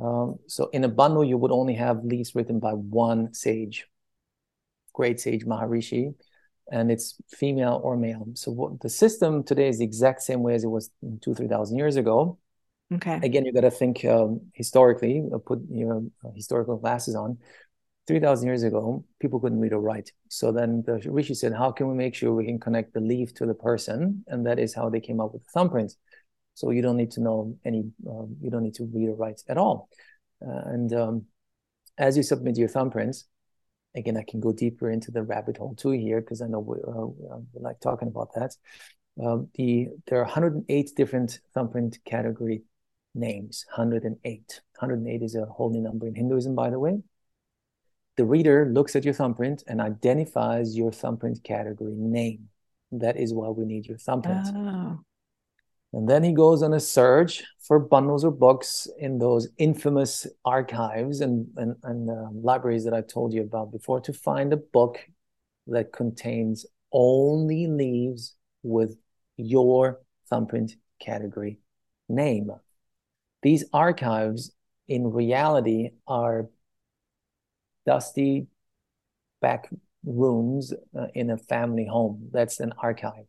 [0.00, 3.86] Um, so in a bundle, you would only have leaves written by one sage,
[4.92, 6.14] great sage Maharishi,
[6.70, 8.26] and it's female or male.
[8.34, 10.90] So what the system today is the exact same way as it was
[11.22, 12.38] two, three thousand years ago.
[12.92, 13.18] Okay.
[13.22, 15.22] Again, you got to think um, historically.
[15.32, 17.38] Uh, put your uh, historical glasses on.
[18.06, 20.12] Three thousand years ago, people couldn't read or write.
[20.28, 23.32] So then the rishi said, "How can we make sure we can connect the leaf
[23.34, 25.94] to the person?" And that is how they came up with the thumbprint.
[26.54, 29.42] So you don't need to know any, um, you don't need to read or write
[29.48, 29.88] at all.
[30.40, 31.24] Uh, and um,
[31.98, 33.24] as you submit your thumbprints,
[33.94, 36.76] again, I can go deeper into the rabbit hole too here because I know we,
[36.86, 37.06] uh,
[37.52, 38.54] we, like talking about that.
[39.22, 42.62] Um, the there are 108 different thumbprint category
[43.14, 43.64] names.
[43.74, 44.60] 108.
[44.78, 47.00] 108 is a holy number in Hinduism, by the way.
[48.16, 52.48] The reader looks at your thumbprint and identifies your thumbprint category name.
[52.92, 54.46] That is why we need your thumbprint.
[54.54, 55.00] Oh.
[55.94, 61.20] And then he goes on a search for bundles or books in those infamous archives
[61.20, 64.98] and, and, and uh, libraries that I told you about before to find a book
[65.68, 68.96] that contains only leaves with
[69.36, 71.60] your thumbprint category
[72.08, 72.50] name.
[73.42, 74.50] These archives,
[74.88, 76.48] in reality, are
[77.86, 78.48] dusty
[79.40, 79.70] back
[80.04, 82.30] rooms uh, in a family home.
[82.32, 83.26] That's an archive.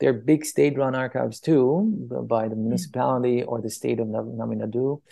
[0.00, 2.62] They're big state-run archives too, by the hmm.
[2.62, 5.02] municipality or the state of Tamil Nadu.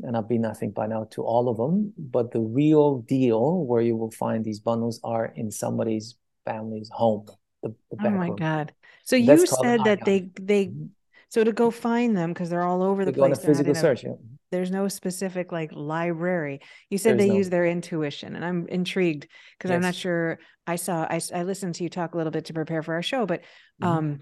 [0.00, 1.92] And I've been, I think, by now to all of them.
[1.98, 7.26] But the real deal where you will find these bundles are in somebody's family's home.
[7.62, 8.36] The, the oh my room.
[8.36, 8.72] God!
[9.02, 10.86] So you said that they they mm-hmm.
[11.28, 13.18] so to go find them because they're all over the place.
[13.18, 14.04] Go on a physical search.
[14.04, 14.12] yeah.
[14.50, 16.60] There's no specific like library.
[16.90, 17.38] You said There's they no.
[17.38, 19.76] use their intuition, and I'm intrigued because yes.
[19.76, 20.38] I'm not sure.
[20.66, 23.02] I saw I I listened to you talk a little bit to prepare for our
[23.02, 23.42] show, but
[23.82, 23.86] mm-hmm.
[23.86, 24.20] um.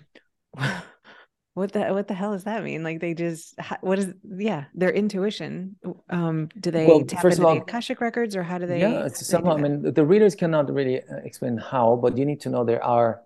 [1.56, 4.90] what the what the hell does that mean like they just what is yeah their
[4.90, 5.74] intuition
[6.10, 8.66] um do they well, tap first into of all, the akashic records or how do
[8.66, 12.26] they yeah it's somehow i mean the readers cannot really uh, explain how but you
[12.26, 13.22] need to know there are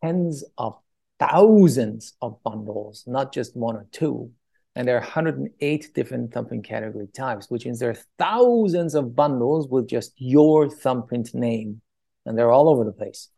[0.00, 0.78] tens of
[1.18, 4.30] thousands of bundles not just one or two
[4.76, 9.68] and there are 108 different thumbprint category types which means there are thousands of bundles
[9.68, 11.80] with just your thumbprint name
[12.26, 13.28] and they're all over the place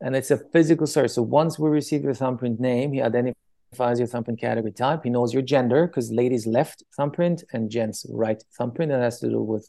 [0.00, 1.10] and it's a physical search.
[1.12, 5.00] So once we receive your thumbprint name, he identifies your thumbprint category type.
[5.04, 8.92] He knows your gender because ladies left thumbprint and gents right thumbprint.
[8.92, 9.68] That has to do with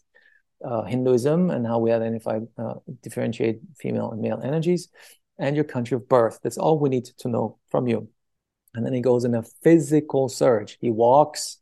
[0.63, 4.89] uh, Hinduism and how we identify, uh, differentiate female and male energies.
[5.39, 6.39] and your country of birth.
[6.41, 8.09] That's all we need to know from you.
[8.77, 10.77] And then he goes in a physical search.
[10.79, 11.57] He walks,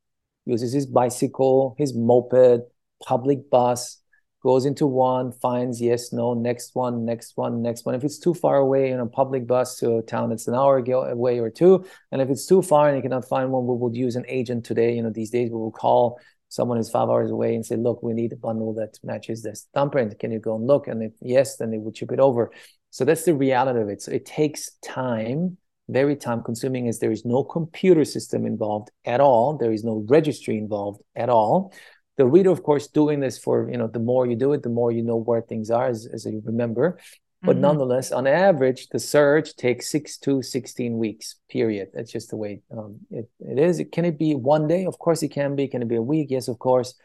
[0.45, 2.70] uses his bicycle, his moped,
[3.01, 4.01] public bus,
[4.43, 7.95] goes into one, finds yes, no, next one, next one, next one.
[7.95, 10.78] If it's too far away in a public bus to a town that's an hour
[10.78, 13.95] away or two, and if it's too far and you cannot find one, we would
[13.95, 14.93] use an agent today.
[14.93, 18.03] You know, these days we will call someone who's five hours away and say, look,
[18.03, 20.20] we need a bundle that matches this thumbprint.
[20.20, 20.89] Can you go and look?
[20.89, 22.51] And if yes, then they would ship it over.
[22.89, 24.01] So that's the reality of it.
[24.01, 25.57] So it takes time,
[25.88, 29.57] very time consuming as there is no computer system involved at all.
[29.57, 31.73] There is no registry involved at all.
[32.17, 34.69] The reader, of course, doing this for, you know, the more you do it, the
[34.69, 36.97] more you know where things are, as, as you remember.
[37.41, 37.61] But mm-hmm.
[37.61, 41.89] nonetheless, on average, the search takes six to 16 weeks, period.
[41.93, 43.83] That's just the way um, it, it is.
[43.91, 44.86] Can it be one day?
[44.86, 45.67] Of course it can be.
[45.67, 46.27] Can it be a week?
[46.31, 46.95] Yes, of course.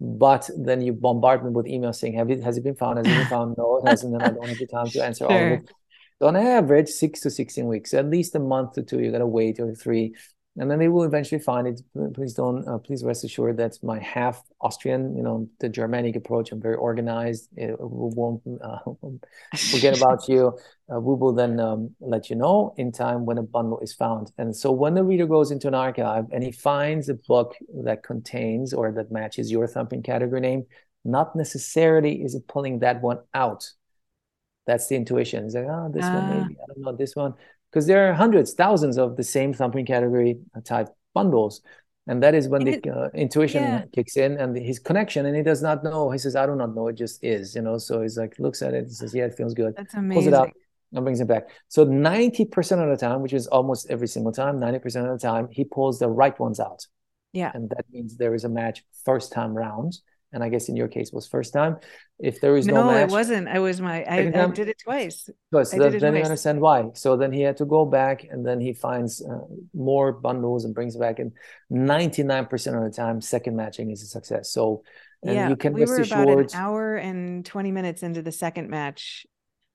[0.00, 2.98] But then you bombard me with emails saying, Have it, has it been found?
[2.98, 3.56] Has it been found?
[3.58, 4.14] No, it hasn't.
[4.14, 5.32] And I don't have the time to answer sure.
[5.32, 5.70] all of it.
[6.20, 9.26] On average, six to 16 weeks, at least a month or two, you got to
[9.26, 10.14] wait or three
[10.58, 11.80] and then they will eventually find it.
[12.14, 12.66] Please don't.
[12.66, 16.50] Uh, please rest assured that my half Austrian, you know, the Germanic approach.
[16.50, 17.48] I'm very organized.
[17.56, 18.78] It, we won't uh,
[19.56, 20.58] forget about you.
[20.92, 24.32] Uh, we will then um, let you know in time when a bundle is found.
[24.36, 27.54] And so when the reader goes into an archive and he finds a book
[27.84, 30.66] that contains or that matches your thumbprint category name,
[31.04, 33.70] not necessarily is it pulling that one out.
[34.68, 35.44] That's the intuition.
[35.44, 36.34] He's like, oh, this one ah.
[36.34, 36.56] maybe.
[36.62, 37.32] I don't know this one
[37.70, 41.62] because there are hundreds, thousands of the same thumbprint category type bundles.
[42.06, 43.82] And that is when the uh, intuition yeah.
[43.94, 46.10] kicks in and his connection, and he does not know.
[46.10, 46.88] He says, "I do not know.
[46.88, 47.76] It just is," you know.
[47.76, 50.14] So he's like, looks at it, and says, "Yeah, it feels good." That's amazing.
[50.14, 50.50] Pulls it out
[50.92, 51.48] and brings it back.
[51.68, 55.18] So ninety percent of the time, which is almost every single time, ninety percent of
[55.18, 56.86] the time, he pulls the right ones out.
[57.32, 59.98] Yeah, and that means there is a match first time round
[60.32, 61.76] and I guess in your case was first time.
[62.18, 63.48] If there is no, no match, it wasn't.
[63.48, 65.28] I was my I, I did it twice.
[65.50, 65.70] Twice.
[65.70, 66.02] So then twice.
[66.02, 66.90] you understand why.
[66.94, 69.38] So then he had to go back, and then he finds uh,
[69.74, 71.18] more bundles and brings back.
[71.18, 71.32] And
[71.70, 74.50] ninety nine percent of the time, second matching is a success.
[74.50, 74.82] So
[75.22, 79.26] yeah, you can we were about an hour and twenty minutes into the second match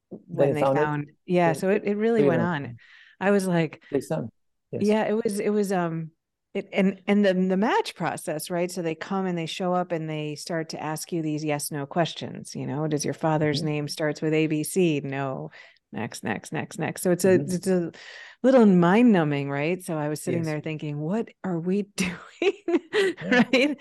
[0.09, 1.53] when they found, found yeah, yeah.
[1.53, 2.77] So it, it really went on.
[3.19, 3.81] I was like,
[4.71, 6.11] yeah, it was it was um
[6.53, 9.91] it, and and then the match process right so they come and they show up
[9.91, 13.59] and they start to ask you these yes no questions you know does your father's
[13.59, 13.69] mm-hmm.
[13.69, 15.49] name starts with abc no
[15.91, 17.55] next next next next so it's a mm-hmm.
[17.55, 17.91] it's a
[18.43, 20.47] little mind numbing right so i was sitting yes.
[20.47, 22.81] there thinking what are we doing
[23.31, 23.77] right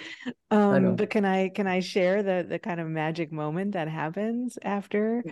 [0.51, 4.57] um but can i can i share the the kind of magic moment that happens
[4.63, 5.23] after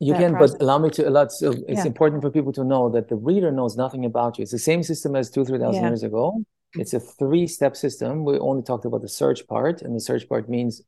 [0.00, 0.56] you can process?
[0.56, 1.84] but allow me to allow so it's yeah.
[1.84, 4.82] important for people to know that the reader knows nothing about you it's the same
[4.82, 5.88] system as two three thousand yeah.
[5.88, 6.42] years ago
[6.74, 8.24] it's a three step system.
[8.24, 10.82] We only talked about the search part, and the search part means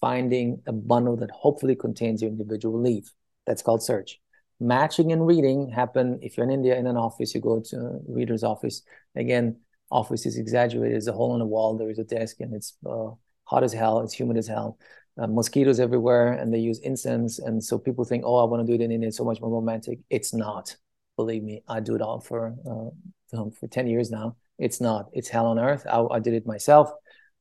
[0.00, 3.12] finding a bundle that hopefully contains your individual leaf.
[3.46, 4.18] That's called search.
[4.58, 7.98] Matching and reading happen if you're in India in an office, you go to a
[8.08, 8.82] reader's office.
[9.14, 9.56] Again,
[9.90, 10.94] office is exaggerated.
[10.94, 13.10] There's a hole in the wall, there is a desk, and it's uh,
[13.44, 14.78] hot as hell, it's humid as hell.
[15.18, 17.38] Uh, mosquitoes everywhere, and they use incense.
[17.38, 19.40] And so people think, oh, I want to do it in India, it's so much
[19.40, 19.98] more romantic.
[20.08, 20.76] It's not.
[21.16, 25.08] Believe me, I do it all for uh, for 10 years now it's not.
[25.12, 25.86] It's hell on earth.
[25.90, 26.92] I, I did it myself.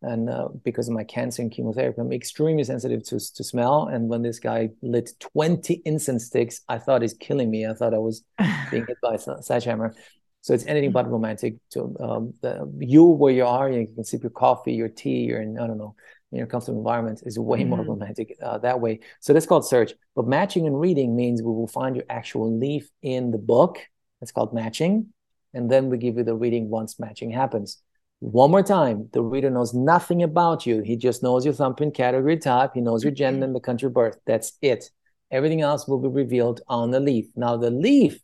[0.02, 3.90] And uh, because of my cancer and chemotherapy, I'm extremely sensitive to, to smell.
[3.92, 7.68] And when this guy lit 20 incense sticks, I thought he's killing me.
[7.68, 8.24] I thought I was
[8.72, 9.94] being hit by a sledgehammer.
[10.42, 11.56] So it's anything but romantic.
[11.72, 15.42] To um, the, you where you are, you can sip your coffee, your tea, you're
[15.42, 15.96] in, I don't know,
[16.32, 17.72] in your comfortable environment is way mm-hmm.
[17.72, 19.02] more romantic uh, that way.
[19.20, 19.92] So that's called search.
[20.16, 23.80] But matching and reading means we will find your actual leaf in the book.
[24.22, 25.12] That's called matching
[25.54, 27.82] and then we give you the reading once matching happens.
[28.20, 30.82] One more time, the reader knows nothing about you.
[30.82, 32.72] He just knows your thumbprint category type.
[32.74, 33.43] He knows your gender mm-hmm.
[33.43, 34.18] and the country of birth.
[34.26, 34.89] That's it.
[35.32, 37.28] Everything else will be revealed on the leaf.
[37.36, 38.20] Now, the leaf,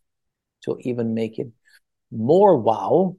[0.64, 1.48] to even make it
[2.12, 3.16] more wow,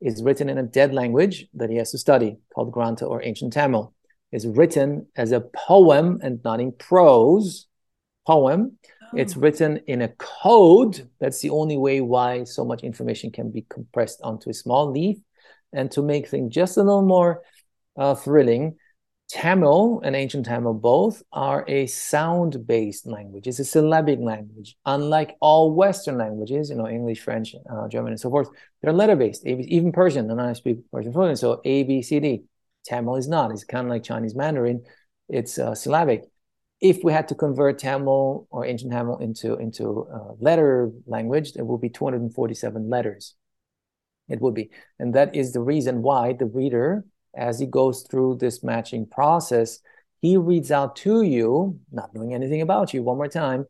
[0.00, 3.52] is written in a dead language that he has to study called Grantha or Ancient
[3.52, 3.92] Tamil.
[4.32, 7.66] Is written as a poem and not in prose.
[8.26, 8.78] Poem
[9.14, 9.40] it's oh.
[9.40, 11.08] written in a code.
[11.20, 15.18] That's the only way why so much information can be compressed onto a small leaf.
[15.72, 17.42] And to make things just a little more
[17.96, 18.76] uh, thrilling,
[19.28, 23.48] Tamil and ancient Tamil both are a sound based language.
[23.48, 24.76] It's a syllabic language.
[24.86, 28.48] Unlike all Western languages, you know, English, French, uh, German, and so forth,
[28.80, 31.36] they're letter based, even Persian, and I speak Persian fluently.
[31.36, 32.44] So A, B, C, D.
[32.84, 33.50] Tamil is not.
[33.50, 34.84] It's kind of like Chinese Mandarin.
[35.28, 36.22] It's uh, syllabic
[36.80, 41.64] if we had to convert Tamil or ancient Tamil into into uh, letter language, there
[41.64, 43.34] will be 247 letters.
[44.28, 47.04] It would be, and that is the reason why the reader,
[47.36, 49.78] as he goes through this matching process,
[50.20, 53.02] he reads out to you, not knowing anything about you.
[53.02, 53.66] One more time,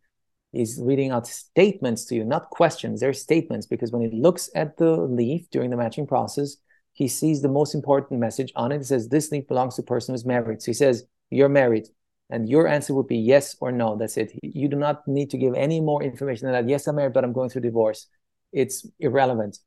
[0.57, 3.01] He's reading out statements to you, not questions.
[3.01, 6.57] They're statements because when he looks at the leaf during the matching process,
[6.95, 8.81] he sees the most important message on it.
[8.81, 10.63] It says, This leaf belongs to a person who's married.
[10.63, 11.89] So he says, You're married.
[12.29, 13.97] And your answer would be yes or no.
[13.97, 14.33] That's it.
[14.43, 16.69] You do not need to give any more information than that.
[16.69, 18.09] Yes, I'm married, but I'm going through divorce.
[18.53, 19.59] It's irrelevant.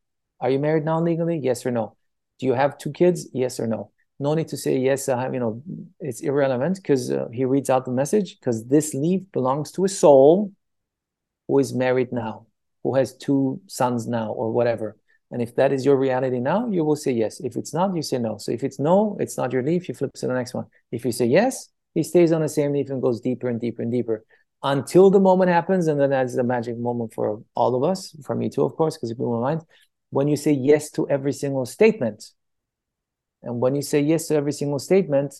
[0.41, 1.39] Are you married now legally?
[1.41, 1.95] Yes or no.
[2.39, 3.29] Do you have two kids?
[3.33, 3.91] Yes or no.
[4.19, 5.07] No need to say yes.
[5.07, 5.61] I have, you know,
[5.99, 9.89] it's irrelevant because uh, he reads out the message because this leaf belongs to a
[9.89, 10.51] soul
[11.47, 12.47] who is married now,
[12.83, 14.97] who has two sons now, or whatever.
[15.31, 17.39] And if that is your reality now, you will say yes.
[17.39, 18.37] If it's not, you say no.
[18.37, 20.65] So if it's no, it's not your leaf, you flip to the next one.
[20.91, 23.81] If you say yes, he stays on the same leaf and goes deeper and deeper
[23.81, 24.23] and deeper
[24.63, 25.87] until the moment happens.
[25.87, 28.97] And then that's the magic moment for all of us, for me too, of course,
[28.97, 29.61] because it blew my mind.
[30.11, 32.31] When you say yes to every single statement,
[33.43, 35.35] and when you say yes to every single statement,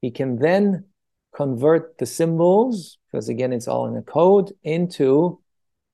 [0.00, 0.86] he can then
[1.34, 5.40] convert the symbols, because again, it's all in a code, into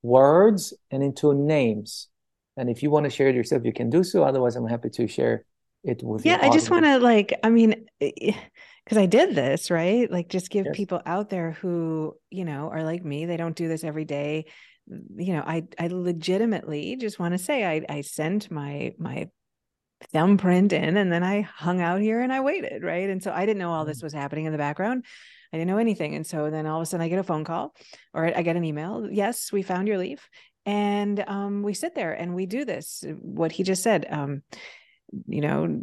[0.02, 2.08] words and into names.
[2.56, 4.22] And if you want to share it yourself, you can do so.
[4.22, 5.44] Otherwise, I'm happy to share
[5.84, 6.32] it with you.
[6.32, 7.86] yeah, I just want to like, I mean,
[8.84, 10.10] because I did this, right?
[10.10, 10.76] Like, just give yes.
[10.76, 14.46] people out there who, you know, are like me, they don't do this every day.
[14.86, 19.28] You know, I I legitimately just want to say I I sent my my
[20.12, 23.08] thumbprint in and then I hung out here and I waited, right?
[23.08, 24.04] And so I didn't know all this mm.
[24.04, 25.04] was happening in the background.
[25.52, 26.14] I didn't know anything.
[26.14, 27.74] And so then all of a sudden I get a phone call
[28.14, 29.08] or I get an email.
[29.10, 30.28] Yes, we found your leaf.
[30.66, 33.04] And um, we sit there and we do this.
[33.20, 34.42] What he just said, um,
[35.26, 35.80] you know,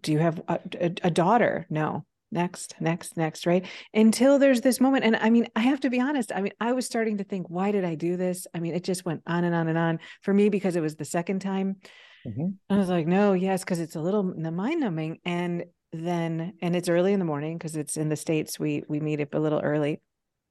[0.00, 1.66] do you have a, a, a daughter?
[1.68, 2.06] No.
[2.32, 3.66] Next, next, next, right?
[3.92, 5.04] Until there's this moment.
[5.04, 6.30] And I mean, I have to be honest.
[6.32, 8.46] I mean, I was starting to think, why did I do this?
[8.54, 10.96] I mean, it just went on and on and on for me because it was
[10.96, 11.76] the second time.
[12.26, 12.48] Mm-hmm.
[12.68, 15.18] I was like, no, yes, because it's a little mind numbing.
[15.24, 18.60] And then, and it's early in the morning because it's in the States.
[18.60, 20.00] We we meet up a little early.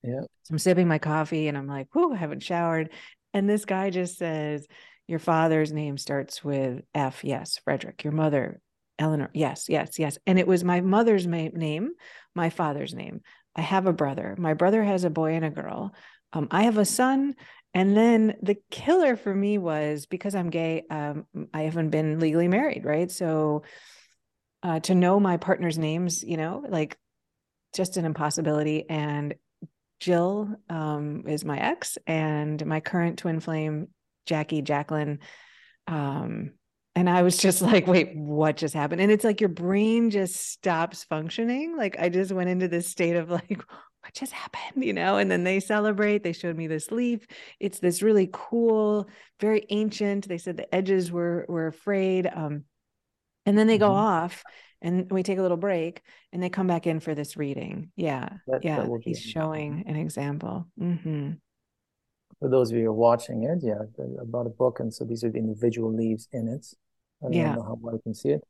[0.04, 0.22] Yeah.
[0.44, 2.92] So I'm sipping my coffee and I'm like, whoo, I haven't showered.
[3.34, 4.68] And this guy just says,
[5.08, 7.24] Your father's name starts with F.
[7.24, 8.04] Yes, Frederick.
[8.04, 8.60] Your mother,
[9.00, 9.32] Eleanor.
[9.34, 10.18] Yes, yes, yes.
[10.28, 11.92] And it was my mother's ma- name,
[12.36, 13.22] my father's name.
[13.56, 14.36] I have a brother.
[14.38, 15.94] My brother has a boy and a girl.
[16.34, 17.36] Um, I have a son.
[17.74, 22.48] And then the killer for me was because I'm gay, um, I haven't been legally
[22.48, 23.10] married, right?
[23.10, 23.64] So
[24.64, 26.98] uh, to know my partner's names, you know, like
[27.74, 28.90] just an impossibility.
[28.90, 29.36] And
[30.00, 33.90] Jill um, is my ex, and my current twin flame,
[34.26, 35.20] Jackie, Jacqueline.
[35.88, 36.52] Um,
[36.96, 39.02] and I was just like, wait, what just happened?
[39.02, 41.78] And it's like your brain just stops functioning.
[41.78, 44.84] Like I just went into this state of like, what just happened?
[44.84, 46.24] You know, and then they celebrate.
[46.24, 47.26] They showed me this leaf.
[47.60, 49.10] It's this really cool,
[49.40, 50.28] very ancient.
[50.28, 52.28] They said the edges were were afraid.
[52.28, 52.66] Um,
[53.46, 53.98] and then they go mm-hmm.
[53.98, 54.44] off
[54.82, 58.30] and we take a little break and they come back in for this reading yeah
[58.48, 61.32] that, yeah that he's showing an example mm-hmm.
[62.40, 63.82] For those of you who are watching it yeah
[64.22, 66.66] about a book and so these are the individual leaves in it.
[67.22, 67.56] I don't yeah.
[67.56, 68.44] know how well you can see it.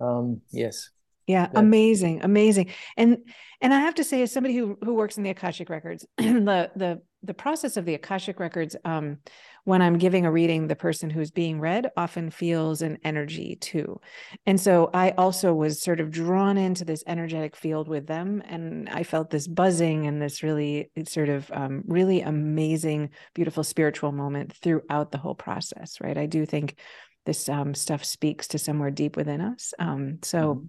[0.00, 0.90] Um yes
[1.26, 3.18] yeah, yeah, amazing amazing and
[3.60, 6.70] and i have to say as somebody who who works in the akashic records the
[6.76, 9.18] the the process of the akashic records um
[9.66, 14.00] when I'm giving a reading, the person who's being read often feels an energy too.
[14.46, 18.44] And so I also was sort of drawn into this energetic field with them.
[18.46, 24.12] And I felt this buzzing and this really sort of um, really amazing, beautiful spiritual
[24.12, 26.16] moment throughout the whole process, right?
[26.16, 26.78] I do think
[27.24, 29.74] this um, stuff speaks to somewhere deep within us.
[29.80, 30.54] Um, so.
[30.54, 30.66] Mm-hmm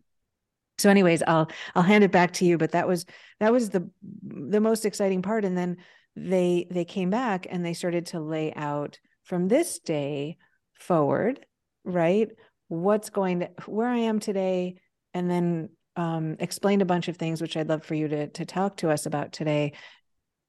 [0.77, 3.05] so anyways i'll i'll hand it back to you but that was
[3.39, 3.89] that was the
[4.23, 5.45] the most exciting part.
[5.45, 5.77] And then
[6.15, 10.37] they they came back and they started to lay out from this day
[10.73, 11.45] forward
[11.83, 12.29] right?
[12.69, 14.75] What's going to where i am today
[15.13, 18.45] and then um, explained a bunch of things which i'd love for you to to
[18.45, 19.73] talk to us about today.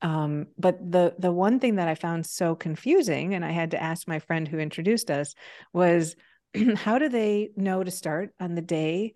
[0.03, 3.83] Um, but the the one thing that i found so confusing and i had to
[3.83, 5.35] ask my friend who introduced us
[5.73, 6.17] was
[6.77, 9.15] how do they know to start on the day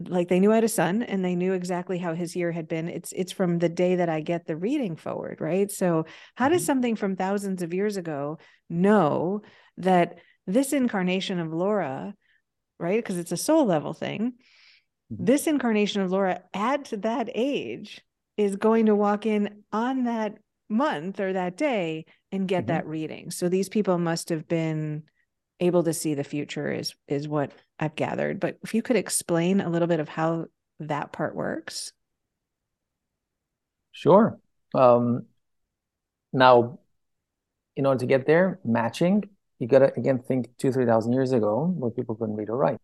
[0.00, 2.68] like they knew I had a son and they knew exactly how his year had
[2.68, 2.88] been.
[2.88, 5.70] It's it's from the day that I get the reading forward, right?
[5.70, 6.66] So how does mm-hmm.
[6.66, 8.38] something from thousands of years ago
[8.68, 9.42] know
[9.78, 12.14] that this incarnation of Laura,
[12.78, 12.98] right?
[12.98, 14.34] Because it's a soul level thing.
[15.12, 15.24] Mm-hmm.
[15.24, 18.00] This incarnation of Laura at that age
[18.36, 20.34] is going to walk in on that
[20.68, 22.74] month or that day and get mm-hmm.
[22.74, 23.30] that reading.
[23.30, 25.04] So these people must have been
[25.60, 28.40] able to see the future is is what I've gathered.
[28.40, 30.46] But if you could explain a little bit of how
[30.80, 31.92] that part works.
[33.92, 34.38] Sure.
[34.74, 35.26] Um,
[36.32, 36.80] now,
[37.76, 39.28] in order to get there, matching,
[39.58, 42.78] you got to again think two, 3,000 years ago where people couldn't read or write.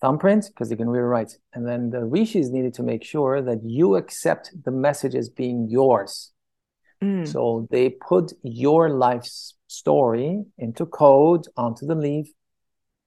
[0.00, 1.38] Thumbprint, because they can read or write.
[1.54, 5.70] And then the rishis needed to make sure that you accept the message as being
[5.70, 6.32] yours.
[7.02, 7.26] Mm.
[7.26, 9.24] So they put your life
[9.66, 12.28] story into code onto the leaf,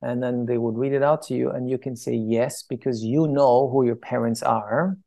[0.02, 3.04] and then they would read it out to you, and you can say yes because
[3.04, 4.98] you know who your parents are.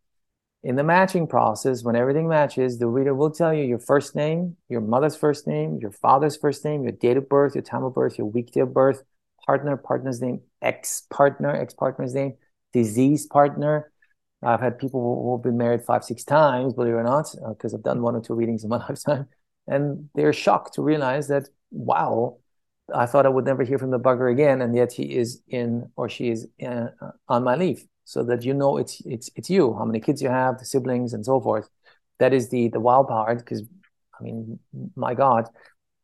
[0.64, 4.56] In the matching process, when everything matches, the reader will tell you your first name,
[4.68, 7.94] your mother's first name, your father's first name, your date of birth, your time of
[7.94, 9.02] birth, your week of birth,
[9.44, 12.34] partner, partner's name, ex partner, ex partner's name,
[12.72, 13.91] disease partner,
[14.42, 17.74] I've had people who have been married five, six times, believe it or not, because
[17.74, 19.28] uh, I've done one or two readings in my lifetime.
[19.66, 22.38] And they're shocked to realize that, wow,
[22.92, 24.60] I thought I would never hear from the bugger again.
[24.60, 28.44] And yet he is in or she is in, uh, on my leave so that
[28.44, 31.40] you know it's, it's, it's you, how many kids you have, the siblings and so
[31.40, 31.68] forth.
[32.18, 33.62] That is the, the wild part because,
[34.18, 34.58] I mean,
[34.96, 35.48] my God,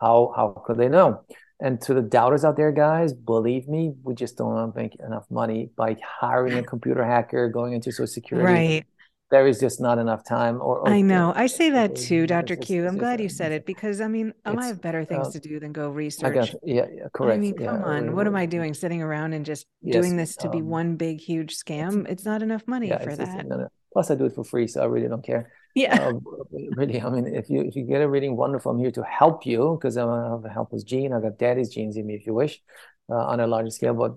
[0.00, 1.24] how, how could they know?
[1.60, 5.70] And to the doubters out there, guys, believe me, we just don't make enough money
[5.76, 8.44] by hiring a computer hacker, going into Social Security.
[8.46, 8.86] Right.
[9.30, 10.56] There is just not enough time.
[10.56, 11.34] Or, or I know.
[11.36, 12.56] I say that too, Dr.
[12.56, 12.86] Q.
[12.86, 15.40] I'm glad you said it because I mean, I might have better things uh, to
[15.40, 16.32] do than go research.
[16.32, 17.36] Got, yeah, yeah, correct.
[17.36, 18.14] I mean, come yeah, on.
[18.16, 18.72] What am I doing?
[18.72, 22.08] Sitting around and just yes, doing this to um, be one big, huge scam?
[22.08, 23.68] It's not enough money yeah, for that.
[23.92, 25.50] Plus, I do it for free, so I really don't care.
[25.78, 26.10] Yeah.
[26.10, 26.14] Uh,
[26.74, 28.72] really, I mean, if you if you get a reading, wonderful.
[28.72, 31.12] I'm here to help you because I have a helpless gene.
[31.12, 32.60] I got daddy's genes in me, if you wish,
[33.08, 33.94] uh, on a larger scale.
[33.94, 34.14] But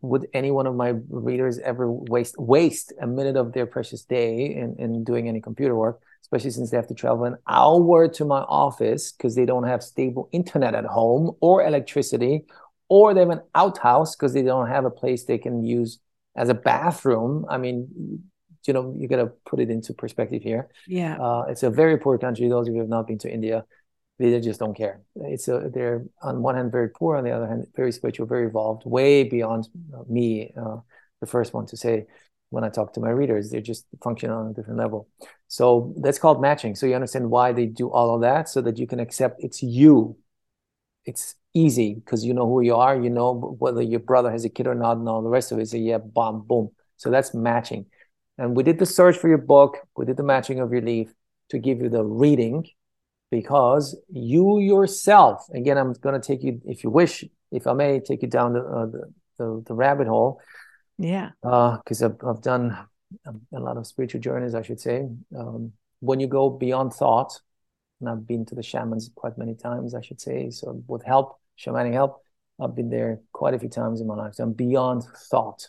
[0.00, 4.46] would any one of my readers ever waste waste a minute of their precious day
[4.46, 6.00] in, in doing any computer work?
[6.22, 9.84] Especially since they have to travel an hour to my office because they don't have
[9.84, 12.46] stable internet at home or electricity,
[12.88, 16.00] or they have an outhouse because they don't have a place they can use
[16.36, 17.46] as a bathroom.
[17.48, 18.24] I mean,
[18.66, 20.68] you know you got to put it into perspective here.
[20.86, 21.16] Yeah.
[21.20, 22.48] Uh, it's a very poor country.
[22.48, 23.64] Those of you who have not been to india
[24.18, 25.02] they just don't care.
[25.16, 28.46] It's a they're on one hand very poor on the other hand very spiritual very
[28.46, 30.76] evolved way beyond uh, me uh,
[31.20, 32.06] the first one to say
[32.50, 35.08] when i talk to my readers They're just function on a different level.
[35.48, 36.74] So that's called matching.
[36.76, 39.62] So you understand why they do all of that so that you can accept it's
[39.62, 40.16] you.
[41.04, 44.50] It's easy because you know who you are you know whether your brother has a
[44.50, 45.68] kid or not and all the rest of it.
[45.68, 46.70] So yeah bomb boom.
[46.96, 47.86] So that's matching
[48.38, 51.12] and we did the search for your book, we did the matching of your leaf
[51.50, 52.66] to give you the reading
[53.30, 58.00] because you yourself, again, I'm going to take you, if you wish, if I may,
[58.00, 60.40] take you down the, uh, the, the, the, rabbit hole.
[60.98, 61.30] Yeah.
[61.42, 62.76] Because uh, I've, I've done
[63.26, 65.08] a lot of spiritual journeys, I should say.
[65.36, 67.40] Um, when you go beyond thought,
[68.00, 70.50] and I've been to the shamans quite many times, I should say.
[70.50, 72.22] So with help, shamanic help,
[72.60, 74.34] I've been there quite a few times in my life.
[74.34, 75.66] So I'm beyond thought.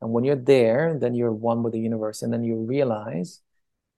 [0.00, 2.22] And when you're there, then you're one with the universe.
[2.22, 3.40] And then you realize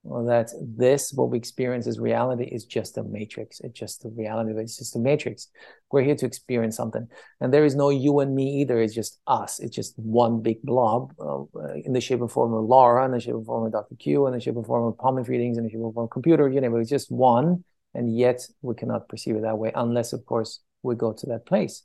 [0.03, 3.61] well, that this, what we experience as reality, is just a matrix.
[3.61, 4.55] It's just the reality.
[4.55, 5.49] but It's just a matrix.
[5.93, 7.07] We're here to experience something.
[7.41, 8.81] And there is no you and me either.
[8.81, 9.61] It's just us.
[9.61, 13.21] It's just one big blob uh, in the shape and form of Laura, in the
[13.21, 13.95] shape and form of Dr.
[13.97, 16.11] Q, in the shape and form of palm readings, in the shape and form of
[16.11, 17.65] computer, you know, it's just one.
[17.93, 21.45] And yet we cannot perceive it that way unless, of course, we go to that
[21.45, 21.83] place.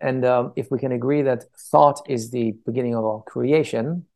[0.00, 4.06] And um, if we can agree that thought is the beginning of all creation,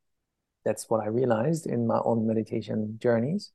[0.65, 3.51] that's what I realized in my own meditation journeys.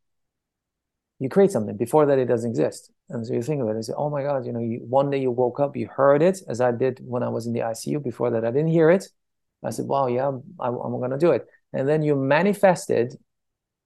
[1.20, 1.78] You create something.
[1.78, 2.92] Before that, it doesn't exist.
[3.10, 5.10] And so you think of it and say, oh my God, you know, you, one
[5.10, 7.60] day you woke up, you heard it, as I did when I was in the
[7.60, 8.04] ICU.
[8.04, 9.08] Before that, I didn't hear it.
[9.64, 11.46] I said, wow, yeah, I, I'm going to do it.
[11.72, 13.16] And then you manifested,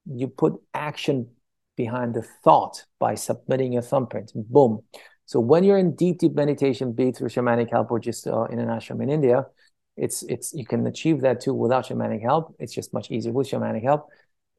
[0.05, 1.29] you put action
[1.75, 4.31] behind the thought by submitting a thumbprint.
[4.33, 4.81] Boom.
[5.28, 8.45] So when you're in deep, deep meditation, be it through shamanic help or just uh,
[8.45, 9.45] in an ashram in India,
[9.97, 12.55] it's it's you can achieve that too without shamanic help.
[12.59, 14.07] It's just much easier with shamanic help.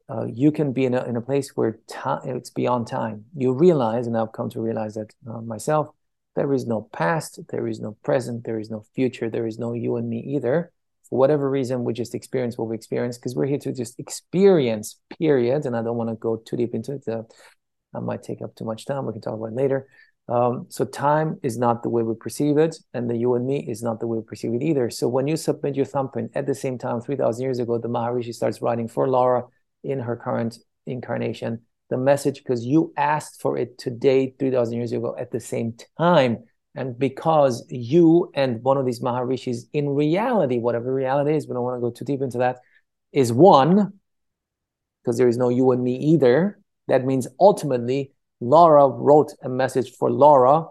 [0.07, 3.25] Uh, you can be in a, in a place where time it's beyond time.
[3.35, 5.89] You realize, and I've come to realize that uh, myself,
[6.35, 9.73] there is no past, there is no present, there is no future, there is no
[9.73, 10.71] you and me either.
[11.09, 14.99] For whatever reason, we just experience what we experience because we're here to just experience,
[15.17, 15.65] period.
[15.65, 17.07] And I don't want to go too deep into it.
[17.07, 17.23] Uh,
[17.95, 19.07] I might take up too much time.
[19.07, 19.87] We can talk about it later.
[20.29, 23.65] Um, so time is not the way we perceive it, and the you and me
[23.67, 24.89] is not the way we perceive it either.
[24.91, 28.33] So when you submit your thumbprint at the same time, 3,000 years ago, the Maharishi
[28.33, 29.45] starts writing for Laura
[29.83, 35.15] in her current incarnation, the message, because you asked for it today, 3,000 years ago,
[35.17, 36.43] at the same time.
[36.75, 41.63] And because you and one of these Maharishis, in reality, whatever reality is, we don't
[41.63, 42.59] want to go too deep into that,
[43.11, 43.93] is one,
[45.01, 46.59] because there is no you and me either.
[46.87, 50.65] That means ultimately Laura wrote a message for Laura,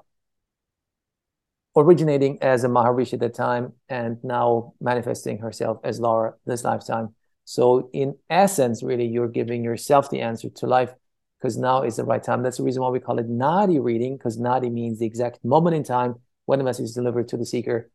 [1.76, 7.14] originating as a Maharishi at the time and now manifesting herself as Laura this lifetime.
[7.44, 10.92] So, in essence, really, you're giving yourself the answer to life
[11.38, 12.42] because now is the right time.
[12.42, 15.76] That's the reason why we call it Nadi reading, because Nadi means the exact moment
[15.76, 16.16] in time
[16.46, 17.90] when the message is delivered to the seeker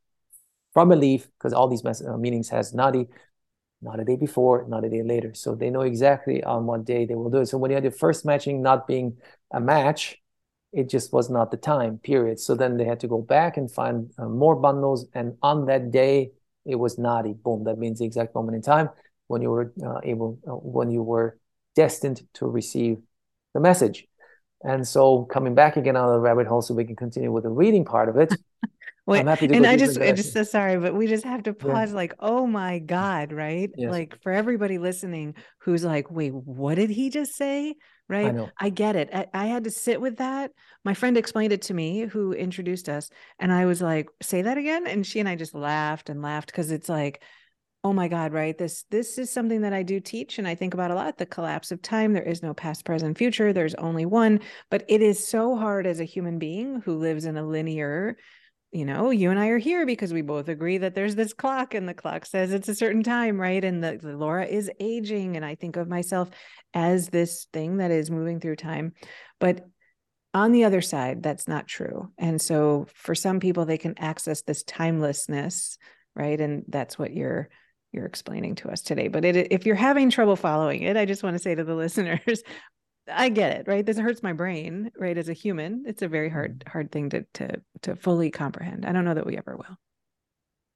[0.73, 3.07] from a leaf, because all these mes- uh, meanings has Nadi
[3.83, 5.33] not a day before, not a day later.
[5.33, 7.47] So they know exactly on what day they will do it.
[7.47, 9.17] So when you had the first matching not being
[9.51, 10.17] a match,
[10.73, 13.71] it just was not the time period so then they had to go back and
[13.71, 16.31] find uh, more bundles and on that day
[16.65, 18.89] it was nadi boom that means the exact moment in time
[19.27, 21.37] when you were uh, able uh, when you were
[21.75, 22.97] destined to receive
[23.53, 24.07] the message
[24.63, 27.43] and so coming back again out of the rabbit hole so we can continue with
[27.43, 28.33] the reading part of it
[29.05, 31.43] Wait, I'm happy to and I just, I just so sorry, but we just have
[31.43, 31.89] to pause.
[31.89, 31.95] Yeah.
[31.95, 33.69] Like, oh my God, right?
[33.75, 33.91] Yes.
[33.91, 37.75] Like for everybody listening, who's like, wait, what did he just say?
[38.07, 38.33] Right?
[38.33, 39.09] I, I get it.
[39.13, 40.51] I, I, had to sit with that.
[40.85, 44.57] My friend explained it to me, who introduced us, and I was like, say that
[44.57, 44.87] again.
[44.87, 47.21] And she and I just laughed and laughed because it's like,
[47.83, 48.57] oh my God, right?
[48.57, 51.17] This this is something that I do teach and I think about a lot.
[51.17, 52.13] The collapse of time.
[52.13, 53.51] There is no past, present, future.
[53.51, 54.39] There's only one.
[54.69, 58.17] But it is so hard as a human being who lives in a linear
[58.73, 61.75] you know, you and I are here because we both agree that there's this clock
[61.75, 63.63] and the clock says it's a certain time, right?
[63.63, 65.35] And the, the, Laura is aging.
[65.37, 66.31] And I think of myself
[66.73, 68.93] as this thing that is moving through time.
[69.39, 69.67] But
[70.33, 72.11] on the other side, that's not true.
[72.17, 75.77] And so for some people, they can access this timelessness,
[76.15, 76.41] right?
[76.41, 77.49] And that's what you're
[77.91, 79.07] you're explaining to us today.
[79.07, 81.75] But it, if you're having trouble following it, I just want to say to the
[81.75, 82.41] listeners,
[83.11, 83.85] I get it, right?
[83.85, 85.17] This hurts my brain, right?
[85.17, 86.69] As a human, it's a very hard, mm-hmm.
[86.69, 88.85] hard thing to to to fully comprehend.
[88.85, 89.77] I don't know that we ever will.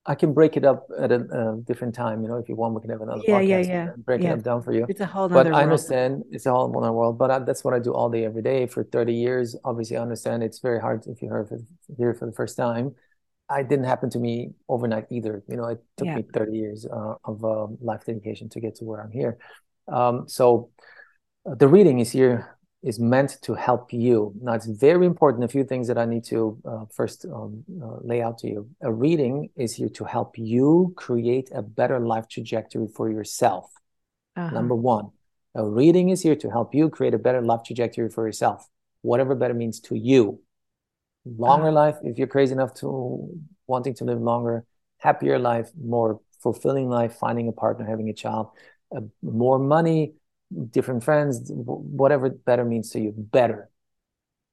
[0.09, 2.21] I can break it up at a, a different time.
[2.21, 3.47] You know, if you want, we can have another yeah, podcast.
[3.47, 4.29] Yeah, yeah, Break yeah.
[4.29, 4.85] it up down for you.
[4.87, 5.27] It's a whole.
[5.27, 7.17] But I understand it's a whole other world.
[7.17, 9.55] But I, that's what I do all day, every day for thirty years.
[9.65, 11.59] Obviously, I understand it's very hard if you heard for,
[11.97, 12.95] hear for the first time.
[13.49, 15.43] I didn't happen to me overnight either.
[15.47, 16.15] You know, it took yeah.
[16.15, 19.37] me thirty years uh, of uh, life dedication to get to where I'm here.
[19.89, 20.71] Um, so
[21.55, 24.33] the reading is here is meant to help you.
[24.41, 25.43] Now, it's very important.
[25.43, 28.69] A few things that I need to uh, first um, uh, lay out to you.
[28.81, 33.71] A reading is here to help you create a better life trajectory for yourself.
[34.35, 34.53] Uh-huh.
[34.53, 35.09] Number one,
[35.55, 38.67] a reading is here to help you create a better life trajectory for yourself,
[39.01, 40.39] whatever better means to you.
[41.25, 41.75] Longer uh-huh.
[41.75, 43.29] life, if you're crazy enough to
[43.65, 44.65] wanting to live longer,
[44.99, 48.49] happier life, more fulfilling life, finding a partner, having a child,
[48.95, 50.13] uh, more money,
[50.69, 53.69] different friends, whatever better means to you, better.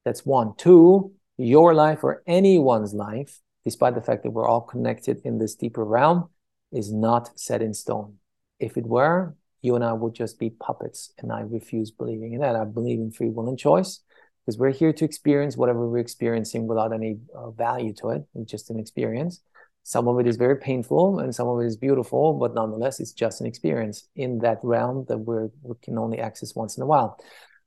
[0.04, 0.54] That's one.
[0.56, 5.54] Two, your life or anyone's life, despite the fact that we're all connected in this
[5.54, 6.28] deeper realm,
[6.72, 8.16] is not set in stone.
[8.58, 11.12] If it were, you and I would just be puppets.
[11.18, 12.56] And I refuse believing in that.
[12.56, 14.00] I believe in free will and choice
[14.44, 18.24] because we're here to experience whatever we're experiencing without any uh, value to it.
[18.34, 19.40] It's just an experience.
[19.84, 23.12] Some of it is very painful and some of it is beautiful, but nonetheless, it's
[23.12, 27.18] just an experience in that realm that we can only access once in a while.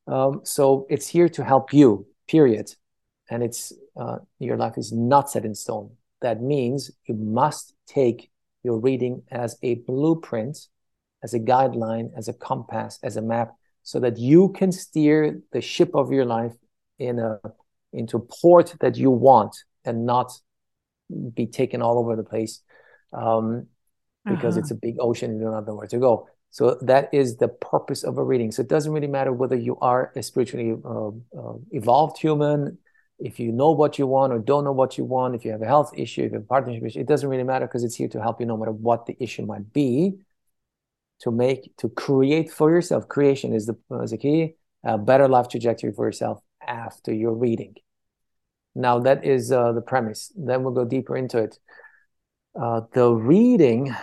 [0.07, 2.73] Um, so it's here to help you, period.
[3.29, 5.91] And it's uh, your life is not set in stone.
[6.21, 8.31] That means you must take
[8.63, 10.57] your reading as a blueprint,
[11.23, 13.53] as a guideline, as a compass, as a map,
[13.83, 16.53] so that you can steer the ship of your life
[16.97, 17.39] in a
[17.93, 19.55] into port that you want
[19.85, 20.31] and not
[21.33, 22.61] be taken all over the place
[23.13, 23.67] um,
[24.25, 24.61] because uh-huh.
[24.61, 26.27] it's a big ocean and you don't know where to go.
[26.49, 28.51] So that is the purpose of a reading.
[28.51, 32.77] So it doesn't really matter whether you are a spiritually uh, uh, evolved human,
[33.19, 35.61] if you know what you want or don't know what you want, if you have
[35.61, 37.95] a health issue, if you have a partnership issue, it doesn't really matter because it's
[37.95, 40.19] here to help you no matter what the issue might be.
[41.21, 43.07] To make, to create for yourself.
[43.07, 44.53] Creation is the, is the key.
[44.83, 47.73] A better life trajectory for yourself after your reading.
[48.77, 50.31] Now, that is uh, the premise.
[50.37, 51.57] Then we'll go deeper into it.
[52.59, 53.95] Uh, the reading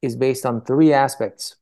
[0.00, 1.56] is based on three aspects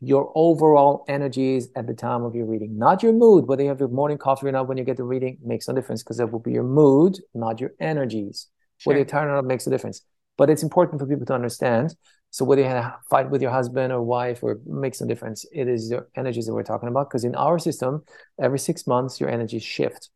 [0.00, 3.80] your overall energies at the time of your reading, not your mood, whether you have
[3.80, 6.30] your morning coffee or not when you get the reading makes no difference because that
[6.30, 8.48] will be your mood, not your energies.
[8.78, 8.90] Sure.
[8.90, 10.02] Whether you're tired or not makes a difference.
[10.36, 11.96] But it's important for people to understand.
[12.30, 15.46] So whether you have a fight with your husband or wife or makes no difference,
[15.52, 17.08] it is your energies that we're talking about.
[17.08, 18.02] Because in our system,
[18.38, 20.10] every six months your energies shift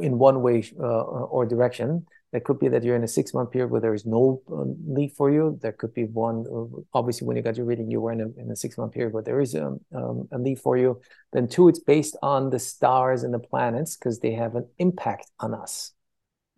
[0.00, 1.02] in one way uh,
[1.34, 2.06] or direction.
[2.32, 4.64] That could be that you're in a six month period where there is no uh,
[4.86, 5.58] leaf for you.
[5.60, 8.40] There could be one, uh, obviously, when you got your reading, you were in a,
[8.40, 10.98] in a six month period where there is a, um, um, a leaf for you.
[11.34, 15.30] Then, two, it's based on the stars and the planets because they have an impact
[15.40, 15.92] on us,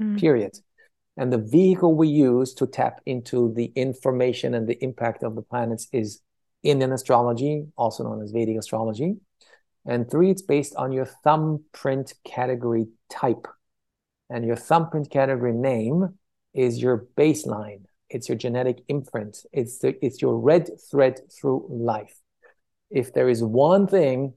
[0.00, 0.16] mm.
[0.18, 0.56] period.
[1.16, 5.42] And the vehicle we use to tap into the information and the impact of the
[5.42, 6.20] planets is
[6.62, 9.16] Indian astrology, also known as Vedic astrology.
[9.86, 13.46] And three, it's based on your thumbprint category type.
[14.30, 16.18] And your thumbprint category name
[16.54, 17.82] is your baseline.
[18.08, 19.38] It's your genetic imprint.
[19.52, 22.14] It's the, it's your red thread through life.
[22.90, 24.34] If there is one thing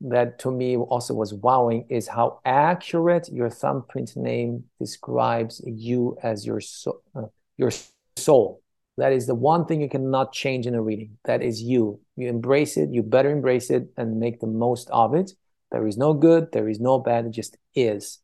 [0.00, 6.46] that to me also was wowing is how accurate your thumbprint name describes you as
[6.46, 7.22] your so, uh,
[7.56, 7.70] your
[8.16, 8.62] soul.
[8.96, 11.18] That is the one thing you cannot change in a reading.
[11.24, 12.00] That is you.
[12.16, 15.32] You embrace it, you better embrace it and make the most of it
[15.70, 18.20] There is no good, there is no bad, it just is.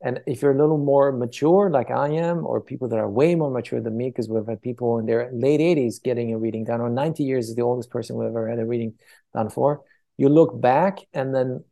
[0.00, 3.34] And if you're a little more mature, like I am, or people that are way
[3.34, 6.64] more mature than me, because we've had people in their late 80s getting a reading
[6.64, 8.94] done, or 90 years is the oldest person we've ever had a reading
[9.32, 9.82] done for.
[10.16, 11.64] You look back, and then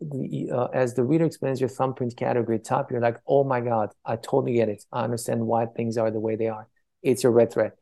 [0.50, 4.16] uh, as the reader explains your thumbprint category top, you're like, oh my God, I
[4.16, 4.82] totally get it.
[4.90, 6.68] I understand why things are the way they are.
[7.03, 7.72] It's your red thread.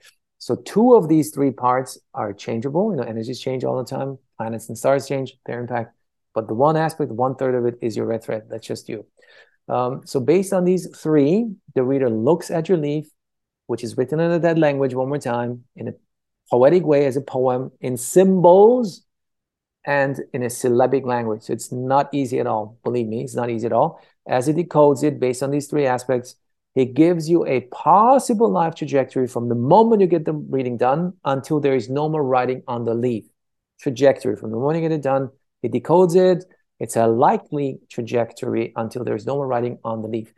[0.40, 2.90] So two of these three parts are changeable.
[2.90, 4.18] You know, energies change all the time.
[4.38, 5.94] Planets and stars change their impact.
[6.34, 8.44] But the one aspect, one third of it is your red thread.
[8.48, 9.04] That's just you.
[9.68, 13.06] Um, so based on these three, the reader looks at your leaf,
[13.66, 15.92] which is written in a dead language one more time in a
[16.48, 19.02] poetic way as a poem in symbols
[19.84, 21.42] and in a syllabic language.
[21.42, 22.78] So it's not easy at all.
[22.82, 24.00] Believe me, it's not easy at all.
[24.26, 26.36] As it decodes it based on these three aspects,
[26.74, 31.14] it gives you a possible life trajectory from the moment you get the reading done
[31.24, 33.24] until there is no more writing on the leaf.
[33.80, 35.30] Trajectory from the moment you get it done,
[35.62, 36.44] it decodes it,
[36.78, 40.32] it's a likely trajectory until there's no more writing on the leaf.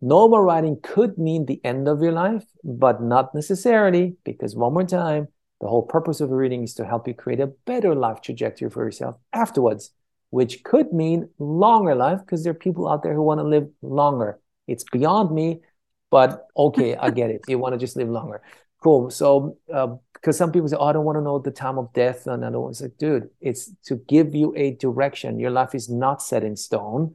[0.00, 4.72] No more writing could mean the end of your life, but not necessarily, because one
[4.72, 5.26] more time,
[5.60, 8.70] the whole purpose of a reading is to help you create a better life trajectory
[8.70, 9.90] for yourself afterwards,
[10.30, 13.68] which could mean longer life, because there are people out there who want to live
[13.82, 14.38] longer.
[14.68, 15.62] It's beyond me,
[16.10, 17.42] but okay, I get it.
[17.48, 18.42] You want to just live longer.
[18.82, 19.10] Cool.
[19.10, 21.92] So, uh, because some people say, "Oh, I don't want to know the time of
[21.92, 22.70] death," and I don't.
[22.70, 25.38] It's like, dude, it's to give you a direction.
[25.38, 27.14] Your life is not set in stone.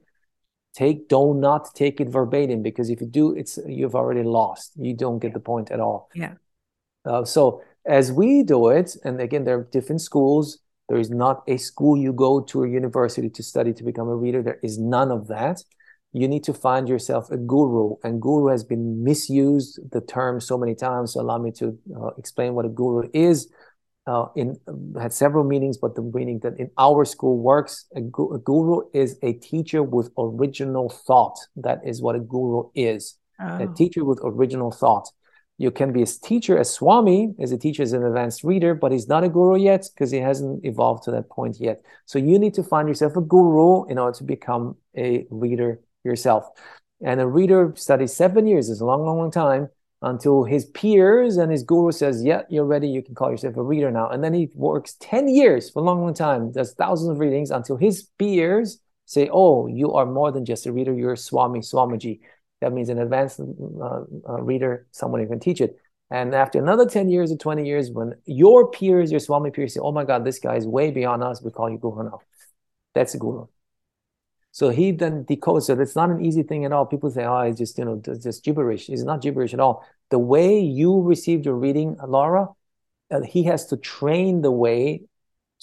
[0.74, 4.72] Take, do not take it verbatim because if you do, it's you've already lost.
[4.76, 6.10] You don't get the point at all.
[6.16, 6.34] Yeah.
[7.06, 10.60] Uh, so as we do it, and again, there are different schools.
[10.90, 14.16] There is not a school you go to a university to study to become a
[14.16, 14.42] reader.
[14.42, 15.64] There is none of that
[16.14, 20.58] you need to find yourself a guru and guru has been misused the term so
[20.58, 21.14] many times.
[21.14, 23.52] So allow me to uh, explain what a guru is.
[24.06, 24.58] Uh, in
[25.00, 28.82] had several meanings but the meaning that in our school works a, gu- a, guru
[28.94, 31.38] is a teacher with original thought.
[31.56, 33.18] That is what a guru is.
[33.42, 33.64] Oh.
[33.64, 35.10] a teacher with original thought.
[35.58, 38.92] You can be a teacher a swami as a teacher is an advanced reader but
[38.92, 41.82] he's not a guru yet because he hasn't evolved to that point yet.
[42.06, 46.48] So you need to find yourself a guru in order to become a reader yourself.
[47.04, 49.70] And a reader studies seven years, is a long, long, long time
[50.02, 52.88] until his peers and his guru says, Yeah, you're ready.
[52.88, 54.10] You can call yourself a reader now.
[54.10, 57.52] And then he works 10 years for a long, long time, does thousands of readings
[57.52, 60.94] until his peers say, Oh, you are more than just a reader.
[60.94, 62.20] You're Swami, Swamiji.
[62.62, 65.78] That means an advanced uh, uh, reader, someone who can teach it.
[66.12, 69.80] And after another 10 years or 20 years, when your peers, your Swami peers say,
[69.82, 72.20] Oh my God, this guy is way beyond us, we call you Guru now.
[72.94, 73.48] That's a Guru.
[74.54, 75.80] So he then decodes it.
[75.80, 76.86] It's not an easy thing at all.
[76.86, 78.88] People say, oh, it's just, you know, just gibberish.
[78.88, 79.84] It's not gibberish at all.
[80.12, 82.50] The way you received your reading, Laura,
[83.10, 85.06] uh, he has to train the way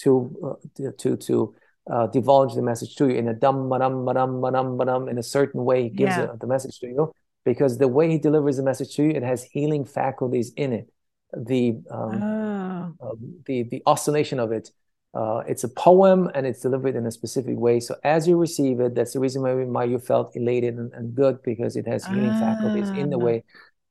[0.00, 1.54] to uh, to to
[1.88, 5.22] uh, divulge the message to you in a dum badum badum badum badum in a
[5.22, 5.84] certain way.
[5.84, 6.24] He gives yeah.
[6.24, 7.12] it, the message to you
[7.44, 10.92] because the way he delivers the message to you, it has healing faculties in it.
[11.32, 13.18] The um, oh.
[13.46, 14.70] the the oscillation of it
[15.12, 17.80] uh, it's a poem and it's delivered in a specific way.
[17.80, 21.14] So as you receive it, that's the reason why, why you felt elated and, and
[21.14, 22.38] good because it has healing ah.
[22.38, 23.24] faculties in the ah.
[23.24, 23.44] way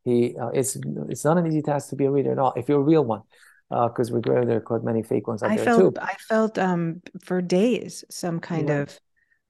[0.05, 0.36] he.
[0.38, 0.78] Uh, it's
[1.09, 3.03] it's not an easy task to be a reader at all if you're a real
[3.03, 3.24] one,
[3.70, 6.01] because uh, we're there are quite many fake ones out I there felt, too.
[6.01, 8.82] I felt um for days some kind yeah.
[8.82, 8.99] of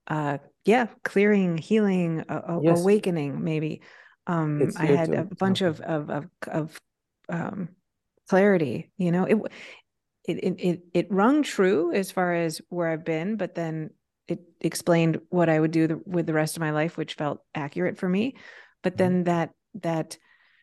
[0.07, 2.26] uh yeah clearing, healing,
[2.61, 2.80] yes.
[2.80, 3.82] awakening maybe.
[4.26, 6.82] Um, it's I had a bunch of of of, of
[7.30, 7.70] um
[8.28, 9.38] clarity you know it
[10.38, 13.92] it, it it rung true as far as where I've been, but then
[14.28, 17.42] it explained what I would do the, with the rest of my life, which felt
[17.56, 18.36] accurate for me.
[18.84, 18.98] But mm-hmm.
[18.98, 19.52] then that
[19.82, 20.18] that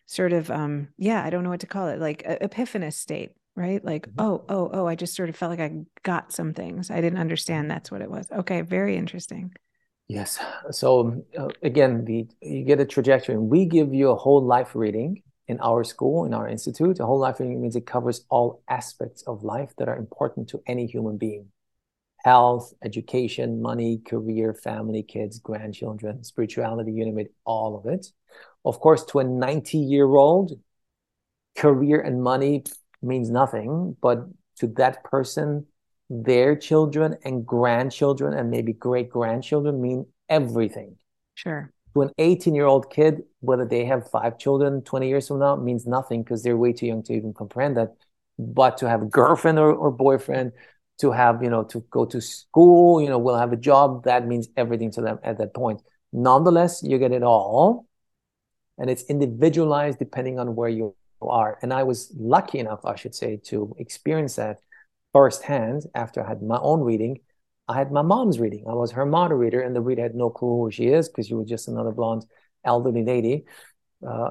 [0.07, 3.85] sort of um yeah, I don't know what to call it, like epiphanous state, right?
[3.85, 4.21] Like mm-hmm.
[4.21, 7.19] oh oh oh, I just sort of felt like I got some things I didn't
[7.19, 7.71] understand.
[7.71, 8.31] That's what it was.
[8.31, 9.53] Okay, very interesting.
[10.09, 10.39] Yes.
[10.71, 14.75] So uh, again, the you get a trajectory, and we give you a whole life
[14.75, 17.01] reading in our school, in our institute.
[17.01, 20.63] A whole life reading means it covers all aspects of life that are important to
[20.67, 21.47] any human being
[22.25, 28.09] health, education, money, career, family, kids, grandchildren, spirituality, you name it, all of it.
[28.65, 30.59] Of course, to a 90 year old,
[31.57, 32.65] career and money
[33.01, 34.27] means nothing, but
[34.59, 35.67] to that person,
[36.11, 40.97] their children and grandchildren and maybe great grandchildren mean everything.
[41.35, 45.39] Sure to an 18 year old kid, whether they have five children 20 years from
[45.39, 47.95] now means nothing because they're way too young to even comprehend that.
[48.39, 50.53] But to have a girlfriend or, or boyfriend,
[51.01, 54.27] to have, you know, to go to school, you know, will have a job, that
[54.27, 55.81] means everything to them at that point.
[56.13, 57.87] Nonetheless, you get it all.
[58.77, 61.59] And it's individualized depending on where you are.
[61.63, 64.59] And I was lucky enough, I should say, to experience that
[65.15, 67.21] firsthand after I had my own reading
[67.69, 68.65] I had my mom's reading.
[68.69, 71.35] I was her moderator, and the reader had no clue who she is because she
[71.35, 72.25] was just another blonde
[72.65, 73.45] elderly lady.
[74.07, 74.31] Uh,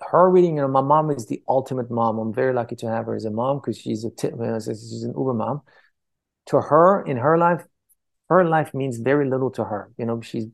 [0.00, 2.18] her reading, you know, my mom is the ultimate mom.
[2.18, 5.14] I'm very lucky to have her as a mom because she's a t- she's an
[5.16, 5.62] Uber mom.
[6.46, 7.64] To her, in her life,
[8.28, 9.92] her life means very little to her.
[9.98, 10.46] You know, she's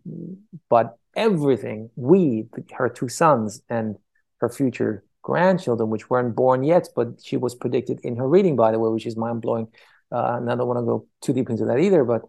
[0.69, 3.97] but everything we, her two sons, and
[4.41, 8.73] her future grandchildren, which weren't born yet, but she was predicted in her reading, by
[8.73, 9.69] the way, which is mind blowing.
[10.11, 12.23] Uh, and I don't want to go too deep into that either, but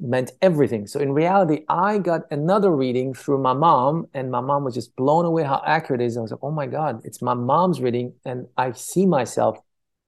[0.00, 0.86] meant everything.
[0.86, 4.94] So in reality, I got another reading through my mom, and my mom was just
[4.96, 6.16] blown away how accurate it is.
[6.16, 9.58] I was like, oh my God, it's my mom's reading, and I see myself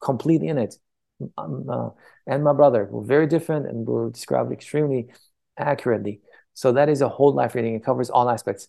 [0.02, 0.76] completely in it.
[1.36, 1.90] Um, uh,
[2.26, 5.08] and my brother were very different and were described extremely
[5.58, 6.20] accurately.
[6.54, 7.74] So that is a whole life reading.
[7.74, 8.68] It covers all aspects.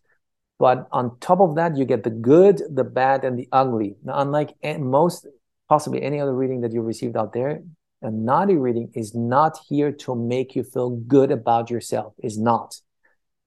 [0.60, 3.96] But on top of that, you get the good, the bad, and the ugly.
[4.04, 5.26] Now, unlike most,
[5.70, 7.64] possibly any other reading that you received out there,
[8.02, 12.14] a Nadi reading is not here to make you feel good about yourself.
[12.24, 12.80] Is not.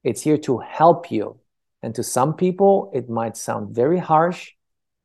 [0.02, 1.40] It's here to help you.
[1.82, 4.52] And to some people, it might sound very harsh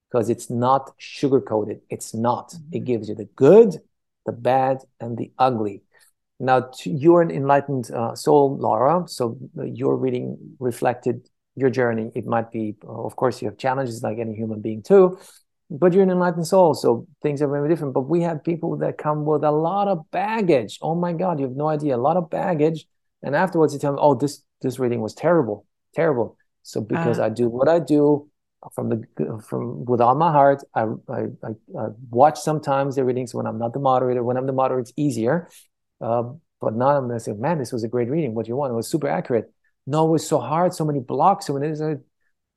[0.09, 1.81] because it's not sugar coated.
[1.89, 2.49] It's not.
[2.49, 2.75] Mm-hmm.
[2.75, 3.77] It gives you the good,
[4.25, 5.83] the bad, and the ugly.
[6.39, 9.03] Now, you're an enlightened uh, soul, Laura.
[9.07, 12.11] So uh, your reading reflected your journey.
[12.15, 15.19] It might be, uh, of course, you have challenges like any human being too,
[15.69, 17.93] but you're an enlightened soul, so things are very different.
[17.93, 20.79] But we have people that come with a lot of baggage.
[20.81, 22.85] Oh my God, you have no idea, a lot of baggage.
[23.21, 27.25] And afterwards, you tell me, "Oh, this this reading was terrible, terrible." So because uh,
[27.25, 28.29] I do what I do
[28.73, 33.33] from the from with all my heart, I, I I, I watch sometimes the readings
[33.33, 34.23] when I'm not the moderator.
[34.23, 35.49] When I'm the moderator, it's easier.
[36.01, 36.23] Uh,
[36.61, 38.33] but now I'm gonna say, "Man, this was a great reading.
[38.33, 39.51] What do you want?" It was super accurate.
[39.85, 41.73] No, it was so hard, so many blocks, so many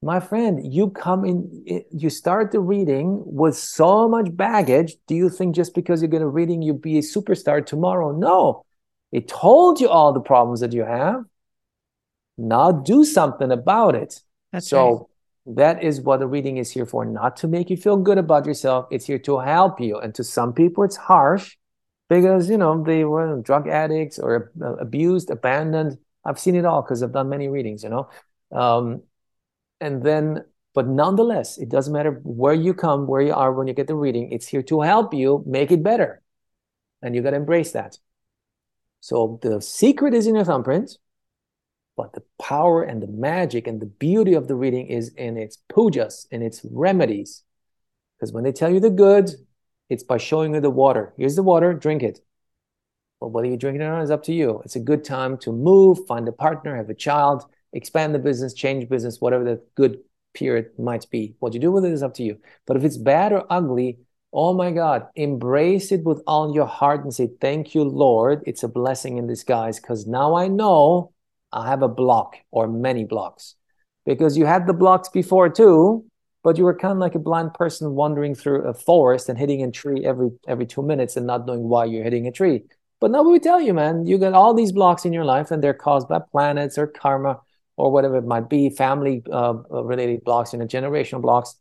[0.04, 4.96] my friend, you come in, you start the reading with so much baggage.
[5.06, 8.10] Do you think just because you're going to reading, you'll be a superstar tomorrow?
[8.10, 8.64] No,
[9.12, 11.22] it told you all the problems that you have.
[12.36, 14.20] Now do something about it.
[14.50, 15.08] That's so
[15.46, 15.56] right.
[15.56, 18.44] that is what the reading is here for, not to make you feel good about
[18.44, 18.86] yourself.
[18.90, 19.98] It's here to help you.
[19.98, 21.56] And to some people, it's harsh
[22.08, 24.50] because, you know, they were drug addicts or
[24.80, 25.98] abused, abandoned.
[26.24, 28.10] I've seen it all because I've done many readings, you know.
[28.50, 29.02] Um,
[29.82, 33.74] and then but nonetheless it doesn't matter where you come where you are when you
[33.74, 36.22] get the reading it's here to help you make it better.
[37.04, 37.98] And you got to embrace that.
[39.00, 40.98] So the secret is in your thumbprint
[41.96, 45.58] but the power and the magic and the beauty of the reading is in its
[45.70, 47.42] pujas in its remedies.
[48.16, 49.30] Because when they tell you the good
[49.90, 51.12] it's by showing you the water.
[51.18, 52.20] Here's the water drink it.
[53.20, 54.62] But whether you drink it or not is up to you.
[54.64, 58.54] It's a good time to move find a partner have a child expand the business,
[58.54, 59.98] change business, whatever the good
[60.34, 61.34] period might be.
[61.40, 62.38] What you do with it is up to you.
[62.66, 63.98] But if it's bad or ugly,
[64.32, 68.42] oh my God, embrace it with all your heart and say, Thank you, Lord.
[68.46, 71.12] It's a blessing in disguise because now I know
[71.52, 73.56] I have a block or many blocks.
[74.04, 76.04] Because you had the blocks before too,
[76.42, 79.62] but you were kind of like a blind person wandering through a forest and hitting
[79.62, 82.64] a tree every every two minutes and not knowing why you're hitting a tree.
[83.00, 85.62] But now we tell you, man, you got all these blocks in your life and
[85.62, 87.40] they're caused by planets or karma
[87.82, 91.56] or whatever it might be, family uh, uh related blocks, you know, generational blocks.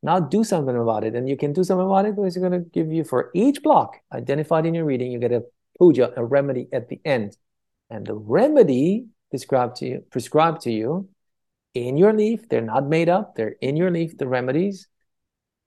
[0.00, 1.16] Now do something about it.
[1.16, 3.64] And you can do something about it because you're going to give you for each
[3.64, 5.42] block identified in your reading, you get a
[5.76, 7.36] puja, a remedy at the end.
[7.90, 11.08] And the remedy described to you, prescribed to you
[11.74, 14.86] in your leaf, they're not made up, they're in your leaf, the remedies.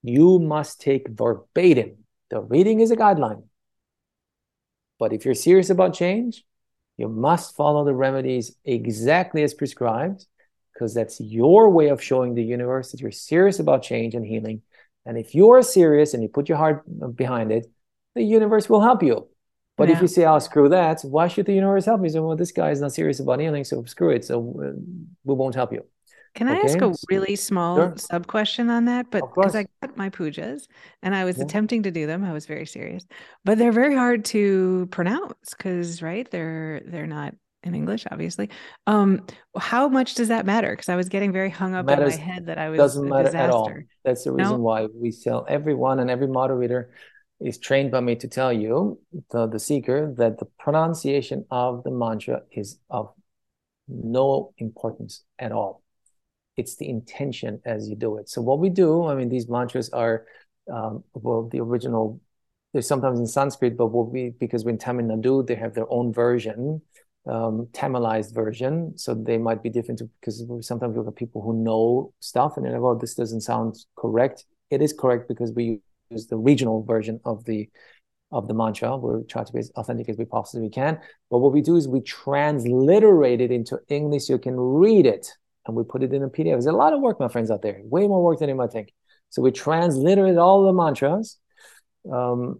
[0.02, 2.06] You must take verbatim.
[2.30, 3.42] The reading is a guideline.
[4.98, 6.42] But if you're serious about change,
[7.00, 10.26] you must follow the remedies exactly as prescribed
[10.72, 14.60] because that's your way of showing the universe that you're serious about change and healing.
[15.06, 16.84] And if you're serious and you put your heart
[17.16, 17.66] behind it,
[18.14, 19.28] the universe will help you.
[19.78, 19.96] But yeah.
[19.96, 22.10] if you say, "Oh, screw that," why should the universe help me?
[22.10, 24.26] So, well, this guy is not serious about healing, so screw it.
[24.26, 24.72] So uh,
[25.24, 25.82] we won't help you.
[26.34, 27.94] Can I ask a really small sure.
[27.96, 29.10] sub question on that?
[29.10, 30.68] But because I got my pujas
[31.02, 31.44] and I was yeah.
[31.44, 33.04] attempting to do them, I was very serious.
[33.44, 38.48] But they're very hard to pronounce because right, they're they're not in English, obviously.
[38.86, 39.26] Um,
[39.58, 40.70] how much does that matter?
[40.70, 43.08] Because I was getting very hung up Matters, in my head that I was doesn't
[43.08, 43.44] matter disaster.
[43.44, 43.72] at all.
[44.04, 44.58] That's the reason no?
[44.58, 46.90] why we tell everyone and every moderator
[47.40, 49.00] is trained by me to tell you
[49.30, 53.12] the, the seeker that the pronunciation of the mantra is of
[53.88, 55.82] no importance at all
[56.60, 58.28] it's the intention as you do it.
[58.28, 60.26] So what we do, I mean, these mantras are
[60.70, 62.20] um, well, the original.
[62.72, 66.12] They're sometimes in Sanskrit, but what we because in Tamil Nadu, they have their own
[66.12, 66.80] version,
[67.26, 68.96] um, Tamilized version.
[68.96, 72.64] So they might be different because sometimes we have got people who know stuff and
[72.64, 75.80] they're like, "Oh, this doesn't sound correct." It is correct because we
[76.10, 77.68] use the regional version of the
[78.32, 78.96] of the mantra.
[78.96, 81.00] We try to be as authentic as we possibly can.
[81.30, 85.26] But what we do is we transliterate it into English you can read it.
[85.70, 86.54] And we put it in a PDF.
[86.54, 88.72] There's a lot of work, my friends out there, way more work than you might
[88.72, 88.92] think.
[89.28, 91.38] So we transliterate all the mantras
[92.12, 92.58] um,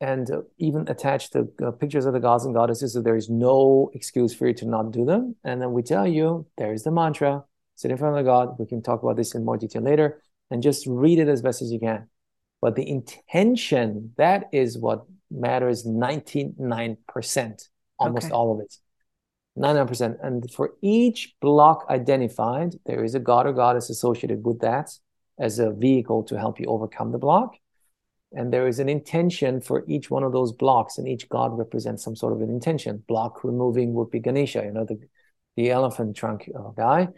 [0.00, 3.30] and uh, even attach the uh, pictures of the gods and goddesses so there is
[3.30, 5.36] no excuse for you to not do them.
[5.44, 7.44] And then we tell you, there's the mantra,
[7.76, 8.56] sit in front of the God.
[8.58, 10.20] We can talk about this in more detail later
[10.50, 12.08] and just read it as best as you can.
[12.60, 17.68] But the intention, that is what matters 99%,
[18.00, 18.34] almost okay.
[18.34, 18.74] all of it.
[19.58, 20.16] 99%.
[20.22, 24.90] And for each block identified, there is a god or goddess associated with that
[25.38, 27.56] as a vehicle to help you overcome the block.
[28.32, 32.02] And there is an intention for each one of those blocks, and each god represents
[32.02, 33.04] some sort of an intention.
[33.06, 34.98] Block removing would be Ganesha, you know, the,
[35.56, 37.08] the elephant trunk uh, guy.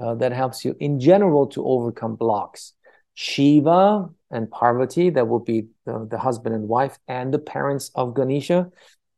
[0.00, 2.74] Uh, that helps you in general to overcome blocks.
[3.14, 8.14] Shiva and Parvati, that will be the, the husband and wife and the parents of
[8.14, 8.70] Ganesha,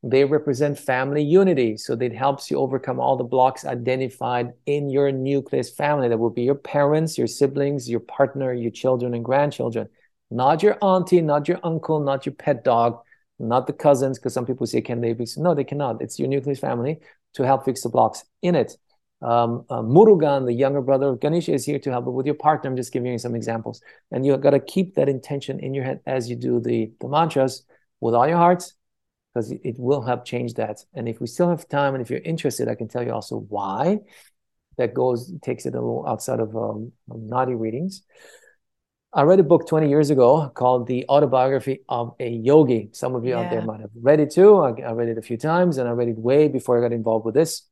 [0.03, 1.77] they represent family unity.
[1.77, 6.09] So it helps you overcome all the blocks identified in your nucleus family.
[6.09, 9.89] That will be your parents, your siblings, your partner, your children and grandchildren.
[10.31, 12.99] Not your auntie, not your uncle, not your pet dog,
[13.39, 15.37] not the cousins, because some people say, can they fix?
[15.37, 16.03] No, they cannot.
[16.03, 16.99] It's your nucleus family
[17.35, 18.77] to help fix the blocks in it.
[19.21, 22.69] Um, uh, Murugan, the younger brother of Ganesha, is here to help with your partner.
[22.69, 23.81] I'm just giving you some examples.
[24.11, 27.09] And you've got to keep that intention in your head as you do the, the
[27.09, 27.65] mantras
[28.01, 28.75] with all your hearts,
[29.33, 30.85] because it will help change that.
[30.95, 33.39] And if we still have time and if you're interested, I can tell you also
[33.49, 34.01] why
[34.79, 38.03] that goes, takes it a little outside of um, Nadi readings.
[39.15, 42.89] I read a book 20 years ago called The Autobiography of a Yogi.
[42.93, 43.41] Some of you yeah.
[43.41, 44.59] out there might have read it too.
[44.59, 46.95] I, I read it a few times and I read it way before I got
[46.95, 47.69] involved with this.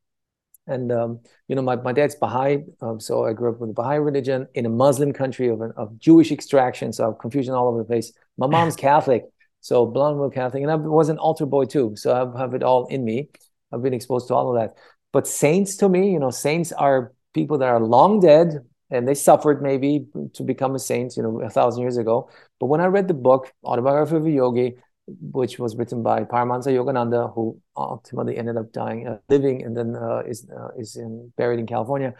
[0.66, 3.74] And um, you know, my, my dad's Baha'i, um, so I grew up with the
[3.74, 7.68] Baha'i religion in a Muslim country of, of Jewish extraction, so I have confusion all
[7.68, 8.12] over the place.
[8.36, 9.24] My mom's Catholic,
[9.60, 12.86] so blonde Catholic, and I was an altar boy too, so I have it all
[12.86, 13.28] in me.
[13.72, 14.76] I've been exposed to all of that.
[15.12, 19.14] But saints, to me, you know, saints are people that are long dead, and they
[19.14, 22.30] suffered maybe to become a saint, you know, a thousand years ago.
[22.58, 24.74] But when I read the book Autobiography of a Yogi,
[25.06, 29.96] which was written by Paramahansa Yogananda, who ultimately ended up dying, uh, living, and then
[29.96, 32.14] uh, is uh, is in, buried in California.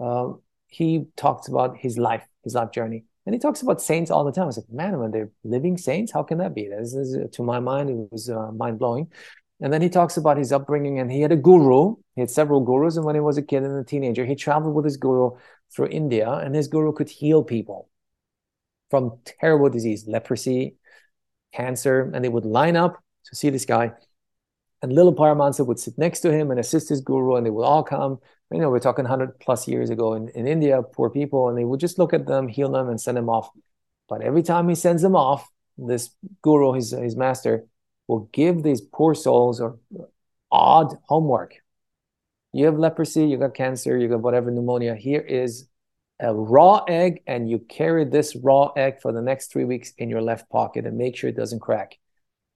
[0.00, 4.24] Um, he talks about his life, his life journey, and he talks about saints all
[4.24, 4.44] the time.
[4.44, 6.66] I was like, man, when they're living saints, how can that be?
[6.66, 9.12] This is, to my mind, it was uh, mind blowing.
[9.60, 11.96] And then he talks about his upbringing, and he had a guru.
[12.14, 14.74] He had several gurus, and when he was a kid and a teenager, he traveled
[14.74, 15.32] with his guru
[15.70, 17.90] through India, and his guru could heal people
[18.88, 20.76] from terrible disease, leprosy,
[21.52, 23.92] cancer, and they would line up to see this guy.
[24.80, 27.64] And little Paramahansa would sit next to him and assist his guru, and they would
[27.64, 28.20] all come.
[28.50, 31.64] You know, we're talking 100 plus years ago in, in India, poor people, and they
[31.64, 33.50] would just look at them, heal them, and send them off.
[34.08, 36.10] But every time he sends them off, this
[36.42, 37.66] guru, his, his master,
[38.06, 39.78] will give these poor souls or
[40.50, 41.56] odd homework.
[42.52, 44.94] You have leprosy, you got cancer, you got whatever pneumonia.
[44.94, 45.68] Here is
[46.18, 50.08] a raw egg and you carry this raw egg for the next three weeks in
[50.08, 51.98] your left pocket and make sure it doesn't crack.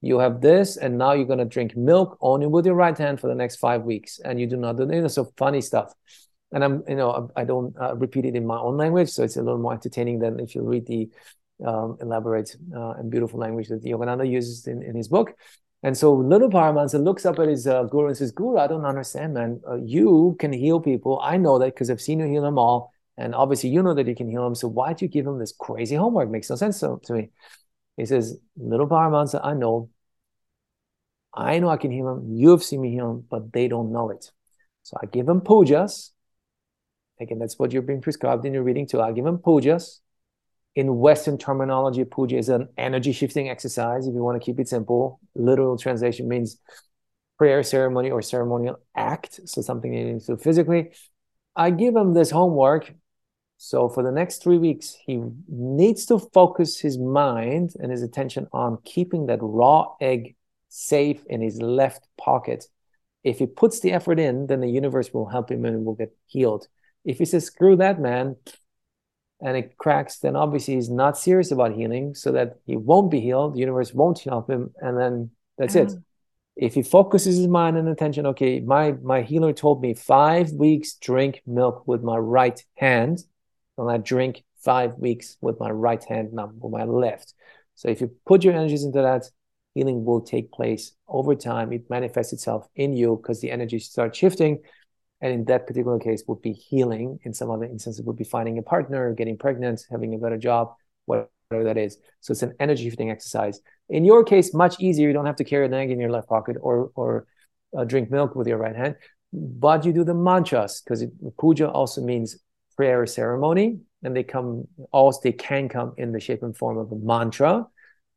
[0.03, 3.29] You have this, and now you're to drink milk only with your right hand for
[3.29, 5.95] the next five weeks, and you do not do you know, so funny stuff.
[6.53, 9.37] And I'm, you know, I don't uh, repeat it in my own language, so it's
[9.37, 11.09] a little more entertaining than if you read the
[11.65, 15.35] um, elaborate uh, and beautiful language that Yogananda uses in, in his book.
[15.85, 18.85] And so little Paramahansa looks up at his uh, guru and says, Guru, I don't
[18.85, 19.61] understand, man.
[19.69, 21.21] Uh, you can heal people.
[21.23, 22.93] I know that because I've seen you heal them all.
[23.17, 24.55] And obviously, you know that you can heal them.
[24.55, 26.31] So why'd you give him this crazy homework?
[26.31, 27.31] Makes no sense to, to me.
[27.97, 29.91] He says, Little Paramahansa, I know.
[31.35, 32.37] I know I can heal them.
[32.37, 34.31] You've seen me heal them, but they don't know it.
[34.83, 36.11] So I give them pujas.
[37.21, 39.01] Again, that's what you're being prescribed in your reading too.
[39.01, 40.01] I give them pujas.
[40.75, 44.07] In Western terminology, puja is an energy shifting exercise.
[44.07, 46.59] If you want to keep it simple, literal translation means
[47.39, 49.41] prayer ceremony or ceremonial act.
[49.45, 50.93] So something you need to do physically.
[51.55, 52.95] I give them this homework
[53.65, 58.49] so for the next three weeks, he needs to focus his mind and his attention
[58.53, 60.35] on keeping that raw egg
[60.69, 62.65] safe in his left pocket.
[63.23, 66.13] If he puts the effort in, then the universe will help him and will get
[66.27, 66.67] healed.
[67.05, 68.35] If he says, screw that, man,
[69.41, 73.21] and it cracks, then obviously he's not serious about healing, so that he won't be
[73.21, 73.55] healed.
[73.55, 75.87] The universe won't help him, and then that's it.
[75.87, 76.01] Mm-hmm.
[76.57, 80.95] If he focuses his mind and attention, okay, my my healer told me five weeks
[80.95, 83.23] drink milk with my right hand
[83.79, 87.35] and I drink five weeks with my right hand, not with my left.
[87.75, 89.29] So if you put your energies into that,
[89.75, 91.73] healing will take place over time.
[91.73, 94.61] It manifests itself in you because the energy starts shifting.
[95.21, 97.19] And in that particular case, would be healing.
[97.23, 100.75] In some other instances, would be finding a partner, getting pregnant, having a better job,
[101.07, 101.99] whatever whatever that is.
[102.21, 103.61] So it's an energy shifting exercise.
[103.89, 105.07] In your case, much easier.
[105.09, 107.27] You don't have to carry an egg in your left pocket or or
[107.77, 108.97] uh, drink milk with your right hand,
[109.33, 111.05] but you do the mantras because
[111.39, 112.39] puja also means
[112.77, 116.91] prayer ceremony, and they come also they can come in the shape and form of
[116.93, 117.67] a mantra.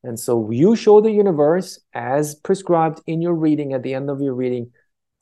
[0.04, 4.22] And so you show the universe as prescribed in your reading at the end of
[4.22, 4.72] your reading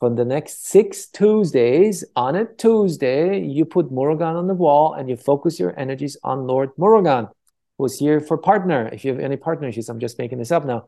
[0.03, 5.10] for the next six Tuesdays, on a Tuesday, you put Murugan on the wall and
[5.10, 7.31] you focus your energies on Lord Murugan,
[7.77, 8.89] who's here for partner.
[8.91, 10.88] If you have any partner issues, I'm just making this up now.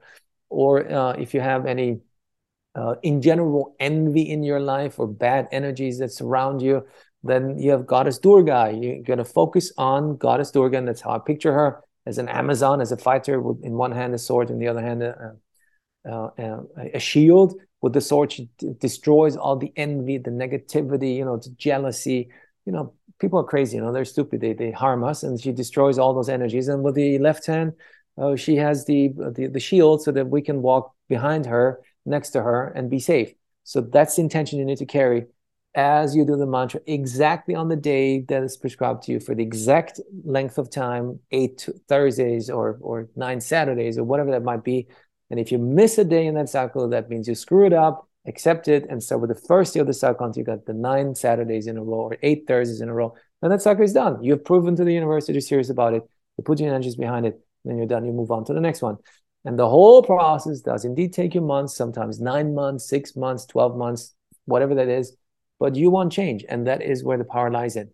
[0.50, 2.02] Or uh, if you have any,
[2.76, 6.86] uh, in general, envy in your life or bad energies that surround you,
[7.26, 8.72] then you have Goddess Durga.
[8.80, 12.30] You're going to focus on Goddess Durga, and that's how I picture her as an
[12.30, 15.34] Amazon, as a fighter with in one hand a sword, in the other hand a,
[16.94, 17.60] a shield.
[17.82, 22.30] With the sword she d- destroys all the envy the negativity you know the jealousy.
[22.66, 24.42] You know people are crazy you know they're stupid.
[24.42, 26.68] They, they harm us and she destroys all those energies.
[26.68, 27.74] And with the left hand
[28.18, 32.32] uh, she has the, the the shield so that we can walk behind her next
[32.32, 33.34] to her and be safe.
[33.64, 35.26] So that's the intention you need to carry
[35.76, 39.36] as you do the mantra exactly on the day that is prescribed to you for
[39.36, 44.64] the exact length of time eight thursdays or or nine saturdays or whatever that might
[44.64, 44.88] be
[45.30, 48.08] and if you miss a day in that cycle, that means you screw it up,
[48.28, 50.74] accept it, and start with the first day of the cycle until you got the
[50.74, 53.16] nine Saturdays in a row or eight Thursdays in a row.
[53.42, 54.24] And that cycle is done.
[54.24, 56.04] You've proven to the universe that you're serious about it.
[56.38, 58.06] You put your energies behind it, then you're done.
[58.06, 58.98] You move on to the next one.
[59.46, 63.78] And the whole process does indeed take you months, sometimes nine months, six months, 12
[63.78, 64.14] months,
[64.46, 65.16] whatever that is.
[65.60, 66.44] But you want change.
[66.48, 67.90] And that is where the power lies in.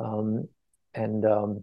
[0.00, 0.48] Um,
[0.92, 1.62] and um,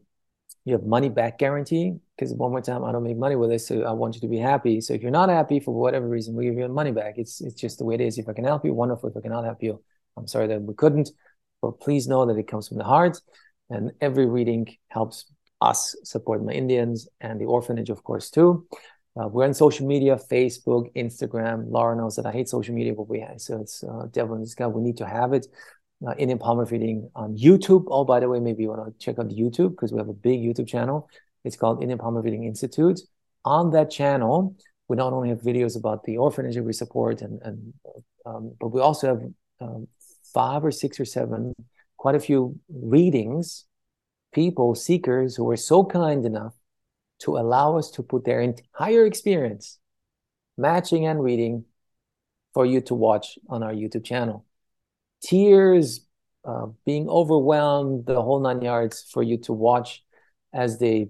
[0.70, 3.68] you have money back guarantee because one more time, I don't make money with this.
[3.68, 4.82] So I want you to be happy.
[4.82, 7.16] So if you're not happy for whatever reason, we give you money back.
[7.18, 8.18] It's, it's just the way it is.
[8.18, 9.10] If I can help you, wonderful.
[9.10, 9.82] If I cannot help you,
[10.18, 11.10] I'm sorry that we couldn't,
[11.62, 13.20] but please know that it comes from the heart.
[13.70, 15.26] And every reading helps
[15.62, 18.68] us support my Indians and the orphanage, of course, too.
[19.20, 21.66] Uh, we're on social media, Facebook, Instagram.
[21.70, 24.41] Laura knows that I hate social media, but we have, so it's uh, devil in
[24.41, 24.72] disguise.
[24.74, 25.48] We need to have it.
[26.05, 27.85] Uh, Indian Palm Leaf reading on YouTube.
[27.88, 30.07] Oh, by the way, maybe you want to check out the YouTube because we have
[30.07, 31.09] a big YouTube channel.
[31.43, 33.01] It's called Indian Palm Leaf Reading Institute.
[33.43, 34.55] On that channel,
[34.88, 37.73] we not only have videos about the orphanage we support, and, and
[38.26, 39.21] um, but we also have
[39.59, 39.88] um,
[40.34, 41.53] five or six or seven,
[41.97, 43.65] quite a few readings,
[44.34, 46.53] people, seekers who were so kind enough
[47.19, 49.80] to allow us to put their entire experience,
[50.57, 51.65] matching and reading,
[52.53, 54.45] for you to watch on our YouTube channel.
[55.22, 56.06] Tears,
[56.46, 60.04] uh, being overwhelmed, the whole nine yards for you to watch
[60.54, 61.10] as they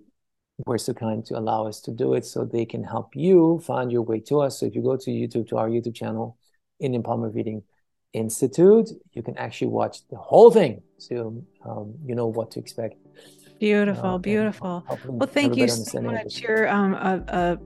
[0.66, 3.92] were so kind to allow us to do it so they can help you find
[3.92, 4.60] your way to us.
[4.60, 6.38] So if you go to YouTube, to our YouTube channel,
[6.80, 7.64] Indian Palm Leaf Reading,
[8.14, 12.96] Institute, you can actually watch the whole thing, so um, you know what to expect.
[13.60, 14.84] Beautiful, uh, beautiful.
[15.06, 16.42] Well, thank you so much.
[16.42, 17.60] You're um, a, a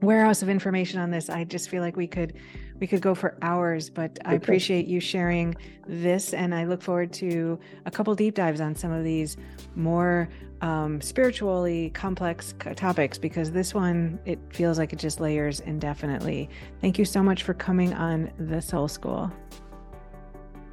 [0.00, 1.28] warehouse of information on this.
[1.28, 2.34] I just feel like we could
[2.82, 5.54] we could go for hours, but I appreciate you sharing
[5.86, 7.56] this, and I look forward to
[7.86, 9.36] a couple deep dives on some of these
[9.76, 10.28] more
[10.62, 16.50] um, spiritually complex topics because this one it feels like it just layers indefinitely.
[16.80, 19.30] Thank you so much for coming on the Soul School.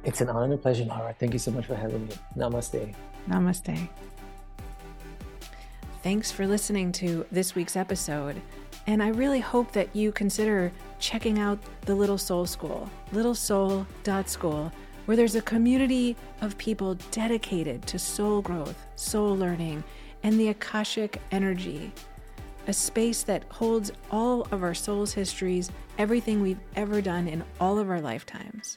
[0.02, 1.14] It's an honor and a pleasure, Laura.
[1.16, 2.14] Thank you so much for having me.
[2.36, 2.92] Namaste.
[3.28, 3.88] Namaste.
[6.02, 8.42] Thanks for listening to this week's episode.
[8.90, 14.72] And I really hope that you consider checking out the Little Soul School, littlesoul.school
[15.06, 19.84] where there's a community of people dedicated to soul growth, soul learning,
[20.24, 21.92] and the Akashic Energy,
[22.66, 27.78] a space that holds all of our soul's histories, everything we've ever done in all
[27.78, 28.76] of our lifetimes.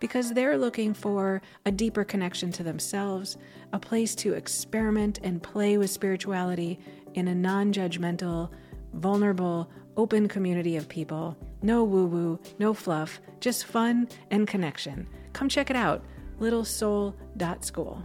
[0.00, 3.36] Because they're looking for a deeper connection to themselves,
[3.74, 6.78] a place to experiment and play with spirituality
[7.12, 8.48] in a non judgmental,
[8.92, 11.36] vulnerable, open community of people.
[11.62, 15.08] No woo woo, no fluff, just fun and connection.
[15.32, 16.04] Come check it out,
[16.40, 18.02] littlesoul.school.